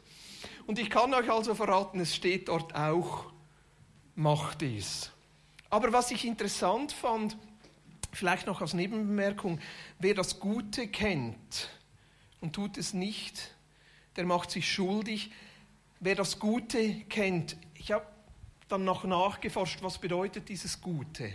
Und 0.66 0.80
ich 0.80 0.90
kann 0.90 1.14
euch 1.14 1.30
also 1.30 1.54
verraten, 1.54 2.00
es 2.00 2.12
steht 2.12 2.48
dort 2.48 2.74
auch, 2.74 3.32
macht 4.16 4.62
es. 4.62 5.12
Aber 5.70 5.92
was 5.92 6.10
ich 6.10 6.24
interessant 6.24 6.92
fand, 6.92 7.36
vielleicht 8.12 8.46
noch 8.46 8.60
als 8.60 8.74
Nebenbemerkung, 8.74 9.60
wer 9.98 10.14
das 10.14 10.40
Gute 10.40 10.88
kennt 10.88 11.68
und 12.40 12.54
tut 12.54 12.78
es 12.78 12.94
nicht, 12.94 13.54
der 14.16 14.24
macht 14.24 14.50
sich 14.50 14.70
schuldig. 14.70 15.30
Wer 16.00 16.14
das 16.14 16.38
Gute 16.38 16.94
kennt, 17.08 17.56
ich 17.74 17.92
habe 17.92 18.06
dann 18.68 18.84
noch 18.84 19.04
nachgeforscht, 19.04 19.82
was 19.82 19.98
bedeutet 19.98 20.48
dieses 20.48 20.80
Gute. 20.80 21.32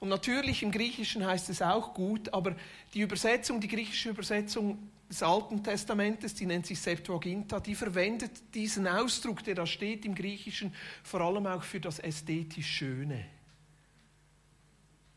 Und 0.00 0.08
natürlich 0.08 0.62
im 0.62 0.70
Griechischen 0.70 1.24
heißt 1.24 1.48
es 1.50 1.62
auch 1.62 1.94
gut, 1.94 2.32
aber 2.34 2.56
die 2.92 3.00
Übersetzung, 3.00 3.60
die 3.60 3.68
griechische 3.68 4.10
Übersetzung 4.10 4.90
des 5.08 5.22
Alten 5.22 5.62
Testamentes, 5.62 6.34
die 6.34 6.46
nennt 6.46 6.66
sich 6.66 6.80
Septuaginta, 6.80 7.60
die 7.60 7.74
verwendet 7.74 8.54
diesen 8.54 8.86
Ausdruck, 8.86 9.44
der 9.44 9.54
da 9.54 9.66
steht 9.66 10.04
im 10.04 10.14
Griechischen, 10.14 10.74
vor 11.02 11.20
allem 11.20 11.46
auch 11.46 11.62
für 11.62 11.80
das 11.80 11.98
ästhetisch 11.98 12.66
Schöne. 12.66 13.24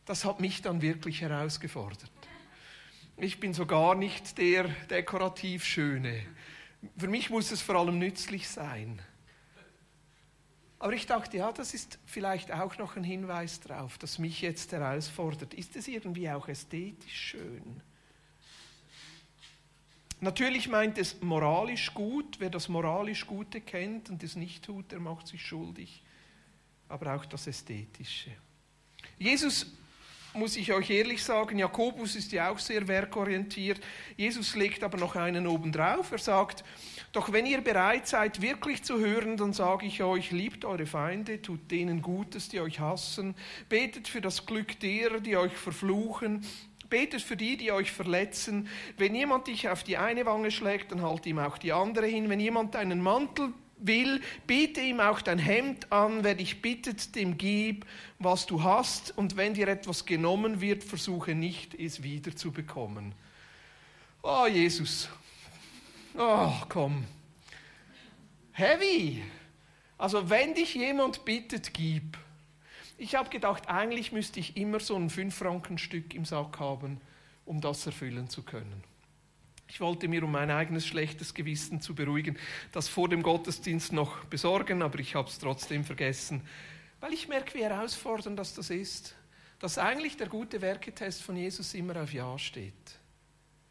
Das 0.08 0.24
hat 0.24 0.40
mich 0.40 0.62
dann 0.62 0.82
wirklich 0.82 1.20
herausgefordert. 1.22 2.10
Ich 3.18 3.42
bin 3.42 3.54
so 3.54 3.66
gar 3.66 3.94
nicht 3.94 4.38
der 4.38 4.70
dekorativ 4.90 5.66
Schöne. 5.66 6.24
Für 6.98 7.10
mich 7.10 7.30
muss 7.30 7.52
es 7.52 7.62
vor 7.62 7.76
allem 7.76 8.00
nützlich 8.00 8.48
sein. 8.48 9.02
Aber 10.80 10.94
ich 10.94 11.08
dachte, 11.08 11.38
ja, 11.38 11.52
das 11.52 11.74
ist 11.74 12.00
vielleicht 12.06 12.54
auch 12.54 12.78
noch 12.78 12.96
ein 12.96 13.04
Hinweis 13.04 13.60
darauf, 13.60 13.98
das 13.98 14.18
mich 14.18 14.42
jetzt 14.42 14.72
herausfordert. 14.72 15.54
Ist 15.54 15.76
es 15.76 15.90
irgendwie 15.90 16.30
auch 16.30 16.48
ästhetisch 16.48 17.32
schön? 17.32 17.82
Natürlich 20.22 20.70
meint 20.70 20.98
es 20.98 21.20
moralisch 21.22 21.94
gut. 21.94 22.40
Wer 22.40 22.50
das 22.50 22.70
moralisch 22.70 23.28
Gute 23.28 23.60
kennt 23.60 24.10
und 24.10 24.24
es 24.24 24.38
nicht 24.38 24.64
tut, 24.64 24.92
der 24.94 25.02
macht 25.02 25.28
sich 25.28 25.46
schuldig. 25.46 26.02
Aber 26.88 27.14
auch 27.14 27.26
das 27.26 27.46
Ästhetische. 27.48 28.32
Jesus 29.20 29.76
muss 30.38 30.56
ich 30.56 30.72
euch 30.74 30.90
ehrlich 30.90 31.24
sagen, 31.24 31.60
Jakobus 31.60 32.16
ist 32.16 32.32
ja 32.32 32.50
auch 32.50 32.60
sehr 32.60 32.88
werkorientiert. 32.88 33.80
Jesus 34.16 34.56
legt 34.56 34.84
aber 34.84 34.98
noch 34.98 35.16
einen 35.16 35.48
obendrauf. 35.48 36.12
Er 36.12 36.18
sagt, 36.18 36.64
doch 37.12 37.32
wenn 37.32 37.46
ihr 37.46 37.62
bereit 37.62 38.08
seid, 38.08 38.42
wirklich 38.42 38.84
zu 38.84 39.00
hören, 39.00 39.38
dann 39.38 39.54
sage 39.54 39.86
ich 39.86 40.04
euch, 40.04 40.32
liebt 40.32 40.66
eure 40.66 40.86
Feinde, 40.86 41.42
tut 41.42 41.72
denen 41.72 42.02
Gutes, 42.02 42.50
die 42.50 42.60
euch 42.60 42.80
hassen, 42.80 43.36
betet 43.70 44.08
für 44.08 44.22
das 44.22 44.46
Glück 44.46 44.80
derer, 44.80 45.20
die 45.20 45.38
euch 45.38 45.54
verfluchen, 45.54 46.46
betet 46.90 47.22
für 47.22 47.36
die, 47.36 47.58
die 47.58 47.72
euch 47.72 47.92
verletzen. 47.92 48.68
Wenn 48.98 49.16
jemand 49.16 49.48
dich 49.48 49.70
auf 49.70 49.84
die 49.84 49.98
eine 49.98 50.26
Wange 50.26 50.52
schlägt, 50.52 50.92
dann 50.92 51.02
halt 51.02 51.26
ihm 51.26 51.40
auch 51.40 51.58
die 51.58 51.74
andere 51.74 52.06
hin. 52.06 52.30
Wenn 52.30 52.40
jemand 52.40 52.76
deinen 52.76 53.02
Mantel 53.02 53.54
will, 53.80 54.22
biete 54.46 54.82
ihm 54.82 55.00
auch 55.00 55.22
dein 55.22 55.40
Hemd 55.40 55.92
an, 55.92 56.24
wer 56.24 56.36
dich 56.36 56.62
bittet, 56.62 57.16
dem 57.16 57.38
gib, 57.38 57.86
was 58.20 58.46
du 58.46 58.64
hast, 58.64 59.18
und 59.18 59.38
wenn 59.38 59.54
dir 59.54 59.68
etwas 59.68 60.06
genommen 60.06 60.62
wird, 60.62 60.84
versuche 60.84 61.36
nicht, 61.36 61.74
es 61.76 62.04
wieder 62.04 62.36
zu 62.36 62.52
bekommen. 62.52 63.14
Oh, 64.24 64.48
Jesus. 64.48 65.10
Oh, 66.18 66.52
komm. 66.68 67.06
Heavy. 68.52 69.24
Also, 69.98 70.30
wenn 70.30 70.54
dich 70.54 70.74
jemand 70.76 71.26
bittet, 71.26 71.74
gib. 71.74 72.18
Ich 72.98 73.16
habe 73.16 73.30
gedacht, 73.30 73.70
eigentlich 73.70 74.12
müsste 74.12 74.40
ich 74.40 74.58
immer 74.58 74.80
so 74.80 74.96
ein 74.96 75.10
5-Franken-Stück 75.12 76.16
im 76.16 76.26
Sack 76.26 76.60
haben, 76.60 77.00
um 77.46 77.62
das 77.62 77.86
erfüllen 77.86 78.30
zu 78.30 78.42
können. 78.42 78.84
Ich 79.70 79.82
wollte 79.82 80.08
mir, 80.08 80.24
um 80.24 80.32
mein 80.32 80.50
eigenes 80.50 80.88
schlechtes 80.88 81.34
Gewissen 81.34 81.82
zu 81.82 81.94
beruhigen, 81.94 82.38
das 82.72 82.88
vor 82.88 83.10
dem 83.10 83.22
Gottesdienst 83.22 83.92
noch 83.92 84.24
besorgen, 84.26 84.82
aber 84.82 85.00
ich 85.00 85.16
habe 85.16 85.28
es 85.28 85.40
trotzdem 85.40 85.84
vergessen, 85.84 86.42
weil 87.00 87.14
ich 87.14 87.28
merke, 87.28 87.54
wie 87.54 87.64
herausfordernd 87.64 88.40
das, 88.40 88.54
das 88.54 88.70
ist, 88.70 89.16
dass 89.60 89.78
eigentlich 89.78 90.18
der 90.18 90.30
gute 90.30 90.62
Werketest 90.62 91.22
von 91.22 91.36
Jesus 91.36 91.74
immer 91.74 92.02
auf 92.02 92.14
Ja 92.14 92.38
steht. 92.40 92.74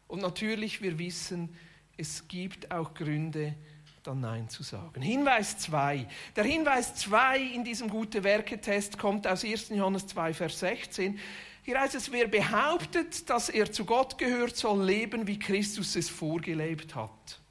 Und 0.07 0.21
natürlich, 0.21 0.81
wir 0.81 0.97
wissen, 0.99 1.53
es 1.97 2.27
gibt 2.27 2.71
auch 2.71 2.93
Gründe, 2.93 3.55
dann 4.03 4.21
Nein 4.21 4.47
zu 4.47 4.63
sagen. 4.63 5.01
Hinweis 5.01 5.57
2. 5.57 6.07
Der 6.35 6.45
Hinweis 6.45 6.95
2 6.95 7.39
in 7.39 7.65
diesem 7.65 7.89
gute 7.89 8.23
Werketest 8.23 8.97
kommt 8.97 9.27
aus 9.27 9.43
1. 9.43 9.69
Johannes 9.69 10.07
2, 10.07 10.33
Vers 10.33 10.59
16. 10.59 11.19
Hier 11.67 11.81
heißt 11.81 11.95
es, 11.95 12.09
wer 12.13 12.29
behauptet, 12.29 13.29
dass 13.29 13.49
er 13.49 13.69
zu 13.69 13.83
Gott 13.83 14.17
gehört, 14.17 14.55
soll 14.55 14.85
leben, 14.85 15.27
wie 15.27 15.37
Christus 15.37 15.97
es 15.97 16.07
vorgelebt 16.07 16.95
hat. 16.95 17.41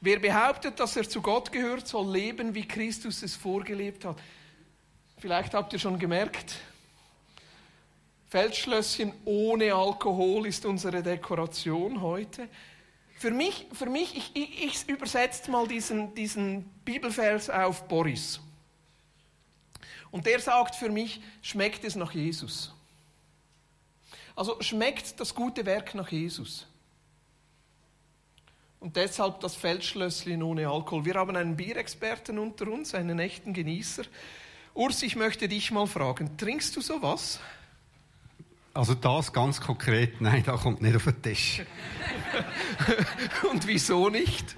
Wer 0.00 0.20
behauptet, 0.20 0.78
dass 0.78 0.94
er 0.94 1.08
zu 1.08 1.20
Gott 1.20 1.50
gehört, 1.50 1.88
soll 1.88 2.08
leben, 2.08 2.54
wie 2.54 2.68
Christus 2.68 3.24
es 3.24 3.34
vorgelebt 3.34 4.04
hat. 4.04 4.16
Vielleicht 5.16 5.54
habt 5.54 5.72
ihr 5.72 5.80
schon 5.80 5.98
gemerkt, 5.98 6.54
Feldschlösschen 8.28 9.12
ohne 9.24 9.74
Alkohol 9.74 10.46
ist 10.46 10.64
unsere 10.64 11.02
Dekoration 11.02 12.00
heute. 12.00 12.48
Für 13.16 13.32
mich, 13.32 13.66
für 13.72 13.86
mich 13.86 14.16
ich, 14.16 14.30
ich, 14.34 14.64
ich 14.64 14.88
übersetze 14.88 15.50
mal 15.50 15.66
diesen, 15.66 16.14
diesen 16.14 16.62
Bibelvers 16.84 17.50
auf 17.50 17.88
Boris. 17.88 18.38
Und 20.10 20.26
der 20.26 20.40
sagt 20.40 20.74
für 20.74 20.88
mich, 20.88 21.20
schmeckt 21.42 21.84
es 21.84 21.96
nach 21.96 22.12
Jesus. 22.12 22.72
Also 24.34 24.56
schmeckt 24.60 25.18
das 25.20 25.34
gute 25.34 25.66
Werk 25.66 25.94
nach 25.94 26.10
Jesus. 26.10 26.66
Und 28.80 28.94
deshalb 28.96 29.40
das 29.40 29.56
Feldschlösschen 29.56 30.42
ohne 30.42 30.68
Alkohol. 30.68 31.04
Wir 31.04 31.14
haben 31.14 31.36
einen 31.36 31.56
Bierexperten 31.56 32.38
unter 32.38 32.68
uns, 32.68 32.94
einen 32.94 33.18
echten 33.18 33.52
Genießer. 33.52 34.04
Urs, 34.74 35.02
ich 35.02 35.16
möchte 35.16 35.48
dich 35.48 35.72
mal 35.72 35.88
fragen, 35.88 36.36
trinkst 36.36 36.76
du 36.76 36.80
sowas? 36.80 37.40
Also 38.72 38.94
das 38.94 39.32
ganz 39.32 39.60
konkret, 39.60 40.20
nein, 40.20 40.44
da 40.46 40.56
kommt 40.56 40.80
nicht 40.80 40.94
auf 40.94 41.02
den 41.02 41.20
Tisch. 41.20 41.62
Und 43.50 43.66
wieso 43.66 44.08
nicht? 44.08 44.54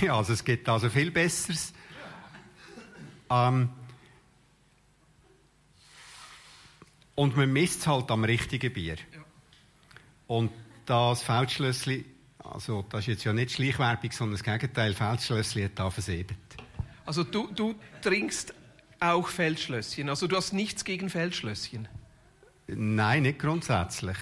Ja, 0.00 0.16
also 0.16 0.32
es 0.32 0.42
gibt 0.42 0.66
also 0.68 0.88
viel 0.88 1.10
Besseres. 1.10 1.74
Ähm, 3.30 3.70
und 7.14 7.36
man 7.36 7.52
misst 7.52 7.80
es 7.80 7.86
halt 7.86 8.10
am 8.10 8.24
richtigen 8.24 8.72
Bier. 8.72 8.96
Ja. 8.96 9.24
Und 10.26 10.50
das 10.84 11.22
Feldschlössli, 11.22 12.04
also 12.38 12.84
das 12.88 13.00
ist 13.00 13.06
jetzt 13.06 13.24
ja 13.24 13.32
nicht 13.32 13.52
Schleichwerbung, 13.52 14.12
sondern 14.12 14.34
das 14.34 14.44
Gegenteil, 14.44 14.94
Feldschlössli 14.94 15.64
hat 15.64 15.72
da 15.76 15.90
versiebt. 15.90 16.36
Also 17.04 17.24
du, 17.24 17.48
du 17.52 17.74
trinkst 18.02 18.54
auch 19.00 19.28
Feldschlösschen, 19.28 20.08
also 20.08 20.26
du 20.26 20.36
hast 20.36 20.52
nichts 20.52 20.84
gegen 20.84 21.10
Feldschlösschen? 21.10 21.88
Nein, 22.66 23.22
nicht 23.22 23.38
grundsätzlich. 23.38 24.16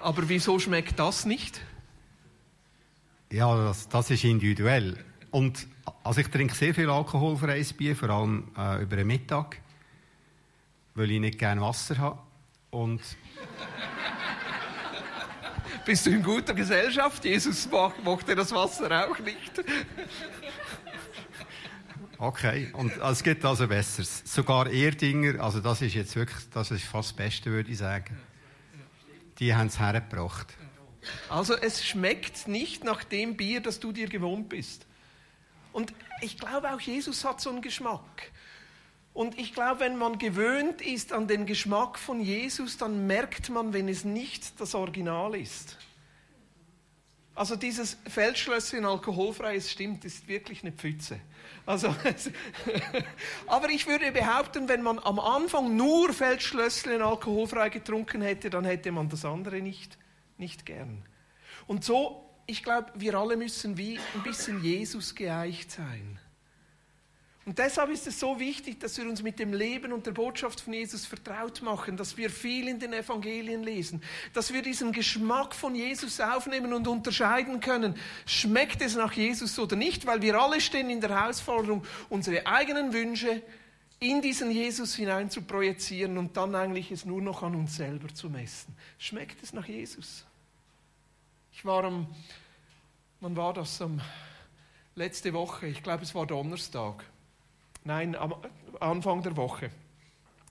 Aber 0.00 0.28
wieso 0.28 0.58
schmeckt 0.58 0.98
das 0.98 1.26
nicht? 1.26 1.60
Ja, 3.30 3.54
das, 3.56 3.88
das 3.88 4.10
ist 4.10 4.24
individuell. 4.24 4.96
Und 5.30 5.66
also 6.02 6.20
ich 6.20 6.28
trinke 6.28 6.54
sehr 6.54 6.74
viel 6.74 6.88
alkoholfreies 6.88 7.72
Bier, 7.72 7.94
vor 7.96 8.10
allem 8.10 8.50
äh, 8.56 8.82
über 8.82 8.96
den 8.96 9.06
Mittag, 9.06 9.60
weil 10.94 11.10
ich 11.10 11.20
nicht 11.20 11.38
gerne 11.38 11.60
Wasser 11.60 11.98
habe. 11.98 12.18
Und 12.70 13.00
Bist 15.84 16.04
du 16.04 16.10
in 16.10 16.22
guter 16.22 16.52
Gesellschaft? 16.52 17.24
Jesus 17.24 17.66
mochte 18.04 18.34
das 18.34 18.52
Wasser 18.52 19.08
auch 19.08 19.18
nicht. 19.20 19.52
Okay, 22.20 22.68
und 22.72 22.90
es 22.96 23.22
gibt 23.22 23.44
also 23.44 23.68
Besseres. 23.68 24.22
Sogar 24.24 24.68
Erdinger, 24.68 25.40
also 25.40 25.60
das 25.60 25.82
ist 25.82 25.94
jetzt 25.94 26.16
wirklich, 26.16 26.50
das 26.52 26.72
ist 26.72 26.82
fast 26.82 27.10
das 27.10 27.16
Beste, 27.16 27.52
würde 27.52 27.70
ich 27.70 27.78
sagen. 27.78 28.18
Die 29.38 29.54
haben 29.54 29.68
es 29.68 29.78
hergebracht. 29.78 30.52
Also 31.28 31.54
es 31.54 31.86
schmeckt 31.86 32.48
nicht 32.48 32.82
nach 32.82 33.04
dem 33.04 33.36
Bier, 33.36 33.60
das 33.60 33.78
du 33.78 33.92
dir 33.92 34.08
gewohnt 34.08 34.48
bist. 34.48 34.87
Und 35.78 35.94
ich 36.22 36.36
glaube, 36.36 36.74
auch 36.74 36.80
Jesus 36.80 37.24
hat 37.24 37.40
so 37.40 37.50
einen 37.50 37.62
Geschmack. 37.62 38.32
Und 39.14 39.38
ich 39.38 39.54
glaube, 39.54 39.78
wenn 39.78 39.96
man 39.96 40.18
gewöhnt 40.18 40.82
ist 40.82 41.12
an 41.12 41.28
den 41.28 41.46
Geschmack 41.46 42.00
von 42.00 42.18
Jesus, 42.18 42.78
dann 42.78 43.06
merkt 43.06 43.48
man, 43.48 43.72
wenn 43.72 43.88
es 43.88 44.02
nicht 44.02 44.60
das 44.60 44.74
Original 44.74 45.36
ist. 45.36 45.78
Also 47.36 47.54
dieses 47.54 47.96
Feldschlösschen 48.08 48.84
alkoholfrei, 48.84 49.54
es 49.54 49.70
stimmt, 49.70 50.04
ist 50.04 50.26
wirklich 50.26 50.64
eine 50.64 50.72
Pfütze. 50.72 51.20
Also, 51.64 51.94
aber 53.46 53.70
ich 53.70 53.86
würde 53.86 54.10
behaupten, 54.10 54.68
wenn 54.68 54.82
man 54.82 54.98
am 54.98 55.20
Anfang 55.20 55.76
nur 55.76 56.12
Feldschlösschen 56.12 57.02
alkoholfrei 57.02 57.68
getrunken 57.68 58.20
hätte, 58.20 58.50
dann 58.50 58.64
hätte 58.64 58.90
man 58.90 59.08
das 59.08 59.24
andere 59.24 59.62
nicht, 59.62 59.96
nicht 60.38 60.66
gern. 60.66 61.04
Und 61.68 61.84
so 61.84 62.27
ich 62.48 62.62
glaube, 62.62 62.90
wir 62.94 63.14
alle 63.14 63.36
müssen 63.36 63.76
wie 63.76 63.98
ein 64.14 64.22
bisschen 64.22 64.64
Jesus 64.64 65.14
geeicht 65.14 65.70
sein. 65.70 66.18
Und 67.44 67.58
deshalb 67.58 67.90
ist 67.90 68.06
es 68.06 68.18
so 68.18 68.40
wichtig, 68.40 68.80
dass 68.80 68.96
wir 68.98 69.08
uns 69.08 69.22
mit 69.22 69.38
dem 69.38 69.52
Leben 69.52 69.92
und 69.92 70.06
der 70.06 70.12
Botschaft 70.12 70.60
von 70.60 70.72
Jesus 70.72 71.04
vertraut 71.04 71.60
machen, 71.62 71.96
dass 71.96 72.16
wir 72.16 72.30
viel 72.30 72.68
in 72.68 72.78
den 72.78 72.94
Evangelien 72.94 73.62
lesen, 73.62 74.02
dass 74.32 74.52
wir 74.52 74.62
diesen 74.62 74.92
Geschmack 74.92 75.54
von 75.54 75.74
Jesus 75.74 76.20
aufnehmen 76.20 76.72
und 76.72 76.88
unterscheiden 76.88 77.60
können, 77.60 77.94
schmeckt 78.24 78.80
es 78.80 78.96
nach 78.96 79.12
Jesus 79.12 79.58
oder 79.58 79.76
nicht, 79.76 80.06
weil 80.06 80.22
wir 80.22 80.34
alle 80.34 80.60
stehen 80.60 80.88
in 80.88 81.00
der 81.02 81.10
Herausforderung, 81.10 81.84
unsere 82.08 82.46
eigenen 82.46 82.94
Wünsche 82.94 83.42
in 84.00 84.22
diesen 84.22 84.50
Jesus 84.50 84.94
hinein 84.94 85.30
zu 85.30 85.42
projizieren 85.42 86.16
und 86.16 86.36
dann 86.36 86.54
eigentlich 86.54 86.90
es 86.92 87.04
nur 87.04 87.20
noch 87.20 87.42
an 87.42 87.54
uns 87.54 87.76
selber 87.76 88.08
zu 88.14 88.30
messen. 88.30 88.74
Schmeckt 88.98 89.42
es 89.42 89.52
nach 89.52 89.66
Jesus? 89.66 90.27
Ich 91.58 91.64
war 91.64 91.82
am, 91.82 92.06
wann 93.18 93.36
war 93.36 93.52
das? 93.52 93.82
Am, 93.82 94.00
letzte 94.94 95.32
Woche, 95.32 95.66
ich 95.66 95.82
glaube 95.82 96.04
es 96.04 96.14
war 96.14 96.24
Donnerstag. 96.24 97.04
Nein, 97.82 98.14
am 98.14 98.36
Anfang 98.78 99.24
der 99.24 99.36
Woche. 99.36 99.72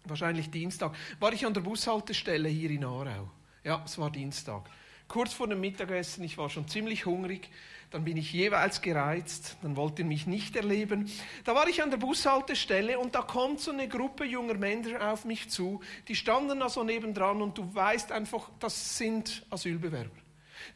Wahrscheinlich 0.03 0.51
Dienstag. 0.51 0.93
War 1.21 1.31
ich 1.31 1.45
an 1.45 1.53
der 1.53 1.61
Bushaltestelle 1.61 2.49
hier 2.49 2.71
in 2.71 2.83
Aarau. 2.83 3.31
Ja, 3.63 3.81
es 3.85 3.97
war 3.97 4.11
Dienstag. 4.11 4.69
Kurz 5.07 5.31
vor 5.31 5.47
dem 5.47 5.61
Mittagessen, 5.61 6.25
ich 6.25 6.37
war 6.37 6.49
schon 6.49 6.67
ziemlich 6.67 7.05
hungrig 7.05 7.49
dann 7.89 8.03
bin 8.03 8.17
ich 8.17 8.33
jeweils 8.33 8.81
gereizt, 8.81 9.55
dann 9.61 9.77
wollte 9.77 10.01
er 10.01 10.05
mich 10.09 10.27
nicht 10.27 10.57
erleben. 10.57 11.09
Da 11.45 11.55
war 11.55 11.69
ich 11.69 11.81
an 11.81 11.89
der 11.89 11.97
Bushaltestelle 11.97 12.99
und 12.99 13.15
da 13.15 13.21
kommt 13.21 13.61
so 13.61 13.71
eine 13.71 13.87
Gruppe 13.87 14.25
junger 14.25 14.55
Männer 14.55 15.13
auf 15.13 15.23
mich 15.23 15.49
zu, 15.49 15.79
die 16.09 16.15
standen 16.15 16.59
da 16.59 16.67
so 16.67 16.83
nebendran 16.83 17.41
und 17.41 17.57
du 17.57 17.73
weißt 17.73 18.11
einfach, 18.11 18.49
das 18.59 18.97
sind 18.97 19.45
Asylbewerber. 19.49 20.26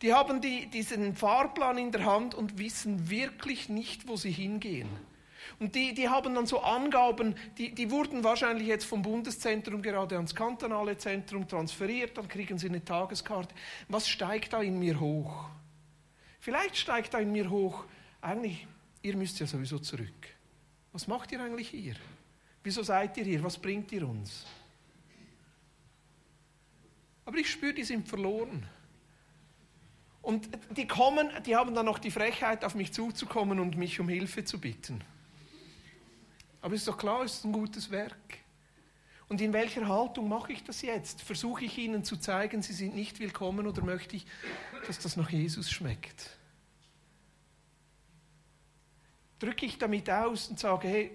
Die 0.02 0.14
haben 0.14 0.42
die, 0.42 0.68
diesen 0.68 1.16
Fahrplan 1.16 1.78
in 1.78 1.92
der 1.92 2.06
Hand 2.06 2.36
und 2.36 2.58
wissen 2.58 3.10
wirklich 3.10 3.70
nicht, 3.70 4.08
wo 4.08 4.16
sie 4.16 4.32
hingehen. 4.32 4.90
Und 5.60 5.76
die, 5.76 5.94
die 5.94 6.10
haben 6.10 6.34
dann 6.34 6.46
so 6.46 6.62
Angaben, 6.62 7.36
die, 7.58 7.74
die 7.74 7.92
wurden 7.92 8.24
wahrscheinlich 8.24 8.68
jetzt 8.68 8.86
vom 8.86 9.02
Bundeszentrum 9.02 9.82
gerade 9.82 10.16
ans 10.16 10.34
kantonale 10.34 10.98
Zentrum 10.98 11.48
transferiert, 11.48 12.18
dann 12.18 12.28
kriegen 12.28 12.58
sie 12.58 12.68
eine 12.68 12.84
Tageskarte. 12.84 13.54
Was 13.88 14.08
steigt 14.08 14.54
da 14.54 14.62
in 14.62 14.80
mir 14.80 15.00
hoch? 15.00 15.50
Vielleicht 16.40 16.78
steigt 16.78 17.14
da 17.14 17.20
in 17.20 17.32
mir 17.32 17.50
hoch, 17.50 17.86
eigentlich, 18.22 18.66
ihr 19.02 19.16
müsst 19.16 19.40
ja 19.40 19.46
sowieso 19.46 19.80
zurück. 19.80 20.28
Was 20.94 21.08
macht 21.08 21.32
ihr 21.32 21.40
eigentlich 21.40 21.70
hier? 21.70 21.96
Wieso 22.64 22.84
seid 22.84 23.18
ihr 23.18 23.24
hier? 23.24 23.44
Was 23.44 23.58
bringt 23.58 23.92
ihr 23.92 24.08
uns? 24.08 24.46
Aber 27.26 27.38
ich 27.38 27.50
spüre, 27.50 27.74
die 27.74 27.84
sind 27.84 28.08
verloren. 28.08 28.66
Und 30.22 30.50
die 30.78 30.88
kommen, 30.88 31.30
die 31.46 31.56
haben 31.56 31.74
dann 31.74 31.86
noch 31.86 32.00
die 32.00 32.12
Frechheit, 32.12 32.64
auf 32.64 32.76
mich 32.76 32.94
zuzukommen 32.94 33.60
und 33.60 33.78
mich 33.78 34.00
um 34.00 34.08
Hilfe 34.08 34.46
zu 34.46 34.60
bitten. 34.60 35.04
Aber 36.62 36.76
ist 36.76 36.88
doch 36.88 36.98
klar, 36.98 37.24
es 37.24 37.36
ist 37.36 37.46
ein 37.46 37.54
gutes 37.54 37.90
Werk. 37.90 38.38
Und 39.28 39.42
in 39.42 39.54
welcher 39.54 39.88
Haltung 39.88 40.30
mache 40.30 40.52
ich 40.52 40.64
das 40.64 40.82
jetzt? 40.82 41.22
Versuche 41.22 41.66
ich 41.66 41.78
ihnen 41.78 42.04
zu 42.04 42.18
zeigen, 42.18 42.62
sie 42.62 42.74
sind 42.74 42.96
nicht 42.96 43.20
willkommen 43.20 43.66
oder 43.66 43.84
möchte 43.84 44.16
ich 44.16 44.26
dass 44.88 45.00
das 45.00 45.18
nach 45.18 45.30
Jesus 45.30 45.70
schmeckt. 45.70 46.38
Drücke 49.40 49.66
ich 49.66 49.78
damit 49.78 50.10
aus 50.10 50.50
und 50.50 50.60
sage, 50.60 50.88
hey, 50.88 51.12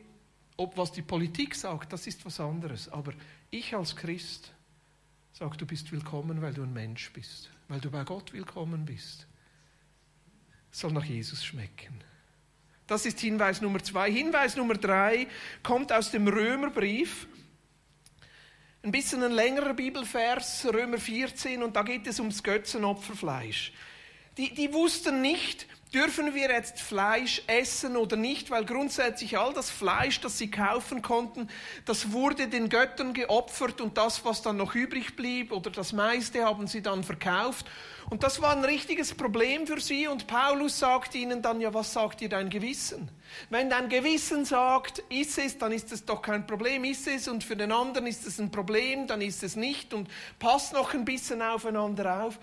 ob 0.57 0.77
was 0.77 0.93
die 0.93 1.03
Politik 1.03 1.55
sagt, 1.55 1.93
das 1.93 2.07
ist 2.07 2.25
was 2.25 2.41
anderes. 2.41 2.89
Aber 2.89 3.13
ich 3.51 3.75
als 3.75 3.95
Christ 3.95 4.53
sage, 5.33 5.57
du 5.57 5.67
bist 5.67 5.93
willkommen, 5.93 6.41
weil 6.43 6.55
du 6.55 6.63
ein 6.63 6.73
Mensch 6.73 7.13
bist, 7.13 7.51
weil 7.69 7.81
du 7.81 7.91
bei 7.91 8.05
Gott 8.05 8.33
willkommen 8.33 8.85
bist. 8.85 9.27
Soll 10.71 10.93
nach 10.93 11.05
Jesus 11.05 11.45
schmecken. 11.45 12.03
Das 12.87 13.07
ist 13.07 13.19
Hinweis 13.21 13.61
Nummer 13.61 13.83
zwei. 13.83 14.11
Hinweis 14.11 14.57
Nummer 14.57 14.75
drei 14.75 15.27
kommt 15.63 15.93
aus 15.93 16.11
dem 16.11 16.29
Römerbrief. 16.29 17.27
Ein 18.83 18.93
bisschen 18.93 19.23
ein 19.25 19.33
längerer 19.33 19.75
Bibelvers, 19.75 20.65
Römer 20.73 20.99
14, 20.99 21.63
und 21.65 21.75
da 21.75 21.83
geht 21.83 22.07
es 22.07 22.21
ums 22.21 22.43
Götzenopferfleisch. 22.45 23.73
Die, 24.37 24.53
die 24.53 24.73
wussten 24.75 25.23
nicht, 25.23 25.67
dürfen 25.95 26.35
wir 26.35 26.51
jetzt 26.51 26.81
Fleisch 26.81 27.43
essen 27.47 27.97
oder 27.97 28.17
nicht, 28.17 28.51
weil 28.51 28.67
grundsätzlich 28.67 29.39
all 29.39 29.55
das 29.55 29.71
Fleisch, 29.71 30.21
das 30.21 30.37
sie 30.37 30.51
kaufen 30.51 31.01
konnten, 31.01 31.49
das 31.87 32.13
wurde 32.13 32.49
den 32.49 32.69
Göttern 32.69 33.15
geopfert 33.15 33.81
und 33.81 33.97
das, 33.97 34.25
was 34.27 34.43
dann 34.43 34.59
noch 34.59 34.75
übrig 34.75 35.17
blieb 35.17 35.53
oder 35.53 35.71
das 35.71 35.95
meiste 35.95 36.45
haben 36.45 36.67
sie 36.67 36.83
dann 36.83 37.03
verkauft. 37.03 37.65
Und 38.11 38.25
das 38.25 38.43
war 38.43 38.55
ein 38.55 38.65
richtiges 38.65 39.15
Problem 39.15 39.67
für 39.67 39.81
sie 39.81 40.07
und 40.07 40.27
Paulus 40.27 40.79
sagt 40.79 41.15
ihnen 41.15 41.41
dann, 41.41 41.61
ja, 41.63 41.73
was 41.73 41.95
sagt 41.95 42.21
dir 42.21 42.29
dein 42.29 42.51
Gewissen? 42.51 43.09
Wenn 43.49 43.71
dein 43.71 43.89
Gewissen 43.89 44.45
sagt, 44.45 44.99
ist 45.09 45.39
es, 45.39 45.57
dann 45.57 45.73
ist 45.73 45.93
es 45.93 46.05
doch 46.05 46.21
kein 46.21 46.47
Problem, 46.47 46.85
ist 46.85 47.09
es 47.09 47.27
und 47.27 47.43
für 47.43 47.57
den 47.57 47.73
anderen 47.73 48.07
ist 48.07 48.27
es 48.27 48.39
ein 48.39 48.51
Problem, 48.51 49.07
dann 49.07 49.23
ist 49.23 49.43
es 49.43 49.57
nicht 49.57 49.95
und 49.95 50.09
passt 50.39 50.75
noch 50.75 50.93
ein 50.93 51.07
bisschen 51.07 51.41
aufeinander 51.41 52.25
auf. 52.25 52.39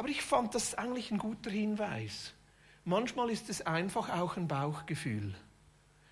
Aber 0.00 0.08
ich 0.08 0.22
fand 0.22 0.54
das 0.54 0.76
eigentlich 0.76 1.10
ein 1.10 1.18
guter 1.18 1.50
Hinweis. 1.50 2.32
Manchmal 2.86 3.28
ist 3.28 3.50
es 3.50 3.60
einfach 3.60 4.08
auch 4.08 4.38
ein 4.38 4.48
Bauchgefühl. 4.48 5.34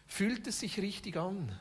Fühlt 0.07 0.46
es 0.46 0.61
sich 0.61 0.79
richtig 0.79 1.16
an? 1.16 1.59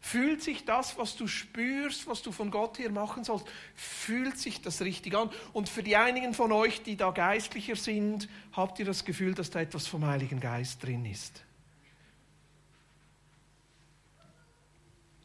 Fühlt 0.00 0.42
sich 0.42 0.64
das, 0.64 0.98
was 0.98 1.14
du 1.14 1.28
spürst, 1.28 2.08
was 2.08 2.22
du 2.22 2.32
von 2.32 2.50
Gott 2.50 2.80
her 2.80 2.90
machen 2.90 3.22
sollst, 3.22 3.46
fühlt 3.76 4.40
sich 4.40 4.60
das 4.60 4.80
richtig 4.80 5.14
an? 5.14 5.30
Und 5.52 5.68
für 5.68 5.84
die 5.84 5.94
einigen 5.94 6.34
von 6.34 6.50
euch, 6.50 6.82
die 6.82 6.96
da 6.96 7.12
geistlicher 7.12 7.76
sind, 7.76 8.28
habt 8.50 8.80
ihr 8.80 8.86
das 8.86 9.04
Gefühl, 9.04 9.34
dass 9.34 9.50
da 9.50 9.60
etwas 9.60 9.86
vom 9.86 10.04
Heiligen 10.04 10.40
Geist 10.40 10.82
drin 10.82 11.06
ist? 11.06 11.44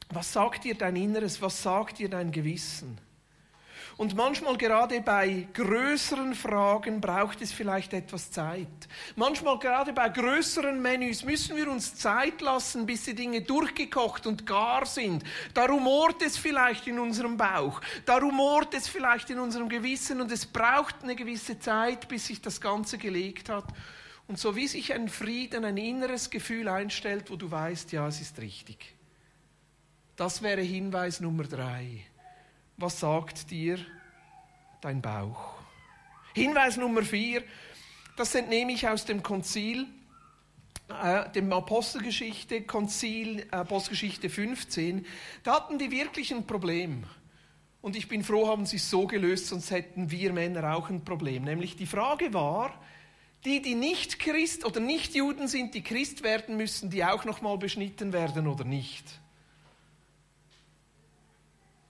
Was 0.10 0.32
sagt 0.32 0.66
dir 0.66 0.76
dein 0.76 0.96
Inneres? 0.96 1.42
Was 1.42 1.64
sagt 1.64 1.98
dir 1.98 2.10
dein 2.10 2.32
Gewissen? 2.32 3.00
Und 3.98 4.14
manchmal 4.16 4.58
gerade 4.58 5.00
bei 5.00 5.48
größeren 5.54 6.36
Fragen 6.36 7.00
braucht 7.00 7.42
es 7.42 7.54
vielleicht 7.54 7.94
etwas 7.94 8.30
Zeit. 8.30 8.68
Manchmal 9.16 9.58
gerade 9.58 9.94
bei 9.94 10.10
größeren 10.10 10.82
Menüs 10.82 11.24
müssen 11.24 11.56
wir 11.56 11.72
uns 11.72 11.96
Zeit 11.96 12.42
lassen, 12.42 12.86
bis 12.86 13.06
die 13.06 13.16
Dinge 13.16 13.42
durchgekocht 13.42 14.28
und 14.28 14.46
gar 14.46 14.86
sind. 14.86 15.24
Da 15.54 15.66
rumort 15.66 16.22
es 16.22 16.36
vielleicht 16.36 16.88
in 16.88 17.00
unserem 17.00 17.38
Bauch, 17.38 17.80
da 18.06 18.18
rumort 18.18 18.74
es 18.74 18.90
vielleicht 18.90 19.30
in 19.30 19.40
unserem 19.40 19.70
Gewissen 19.70 20.20
und 20.20 20.30
es 20.30 20.46
braucht 20.46 21.04
eine 21.04 21.16
gewisse 21.16 21.58
Zeit, 21.60 22.10
bis 22.10 22.28
sich 22.28 22.42
das 22.42 22.60
Ganze 22.60 22.98
gelegt 22.98 23.48
hat. 23.48 23.66
Und 24.28 24.40
so 24.40 24.58
wie 24.58 24.68
sich 24.68 24.94
ein 24.94 25.08
Frieden, 25.08 25.64
ein 25.64 25.78
inneres 25.78 26.30
Gefühl 26.30 26.68
einstellt, 26.68 27.30
wo 27.30 27.38
du 27.38 27.50
weißt, 27.50 27.94
ja, 27.94 28.08
es 28.08 28.20
ist 28.20 28.40
richtig. 28.40 28.96
Das 30.18 30.42
wäre 30.42 30.62
Hinweis 30.62 31.22
Nummer 31.22 31.44
drei. 31.44 32.06
Was 32.78 33.00
sagt 33.00 33.52
dir 33.52 33.80
dein 34.82 35.02
Bauch? 35.02 35.54
Hinweis 36.34 36.76
Nummer 36.76 37.04
vier, 37.04 37.42
das 38.18 38.36
entnehme 38.36 38.74
ich 38.74 38.88
aus 38.88 39.06
dem 39.06 39.24
Konzil, 39.24 39.88
äh, 40.90 41.30
dem 41.32 41.54
Apostelgeschichte, 41.54 42.64
Konzil, 42.64 43.48
Apostelgeschichte 43.52 44.30
15. 44.30 45.06
Da 45.44 45.56
hatten 45.56 45.80
die 45.80 45.90
wirklich 45.90 46.34
ein 46.34 46.46
Problem. 46.46 47.06
Und 47.82 47.96
ich 47.96 48.10
bin 48.10 48.24
froh, 48.24 48.48
haben 48.48 48.66
sie 48.66 48.76
es 48.76 48.90
so 48.90 49.08
gelöst, 49.08 49.48
sonst 49.48 49.72
hätten 49.72 50.12
wir 50.12 50.34
Männer 50.34 50.76
auch 50.76 50.90
ein 50.90 51.06
Problem. 51.06 51.46
Nämlich 51.46 51.78
die 51.78 51.86
Frage 51.86 52.34
war, 52.34 52.78
die, 53.46 53.62
die 53.62 53.76
nicht 53.76 54.20
Christ 54.20 54.66
oder 54.66 54.82
nicht 54.82 55.16
Juden 55.16 55.48
sind, 55.48 55.76
die 55.76 55.84
Christ 55.84 56.24
werden 56.24 56.58
müssen, 56.58 56.90
die 56.90 57.06
auch 57.06 57.24
nochmal 57.24 57.58
beschnitten 57.58 58.12
werden 58.12 58.48
oder 58.48 58.66
nicht. 58.66 59.22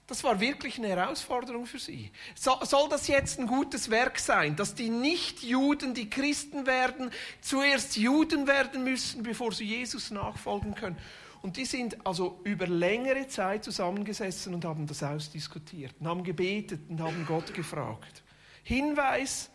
Das 0.06 0.22
war 0.22 0.38
wirklich 0.40 0.78
eine 0.78 0.88
Herausforderung 0.88 1.66
für 1.66 1.80
sie. 1.80 2.12
So, 2.36 2.52
soll 2.62 2.88
das 2.88 3.08
jetzt 3.08 3.40
ein 3.40 3.48
gutes 3.48 3.90
Werk 3.90 4.20
sein, 4.20 4.54
dass 4.54 4.74
die 4.74 4.88
Nichtjuden, 4.88 5.94
die 5.94 6.08
Christen 6.08 6.64
werden, 6.66 7.10
zuerst 7.40 7.96
Juden 7.96 8.46
werden 8.46 8.84
müssen, 8.84 9.24
bevor 9.24 9.52
sie 9.52 9.64
Jesus 9.64 10.12
nachfolgen 10.12 10.76
können? 10.76 10.96
Und 11.42 11.56
die 11.56 11.64
sind 11.64 12.06
also 12.06 12.40
über 12.44 12.66
längere 12.66 13.26
Zeit 13.26 13.64
zusammengesessen 13.64 14.54
und 14.54 14.64
haben 14.64 14.86
das 14.86 15.02
ausdiskutiert 15.02 15.94
und 16.00 16.06
haben 16.06 16.24
gebetet 16.24 16.80
und 16.88 17.00
haben 17.00 17.26
Gott 17.26 17.52
gefragt. 17.52 18.22
Hinweis 18.62 19.50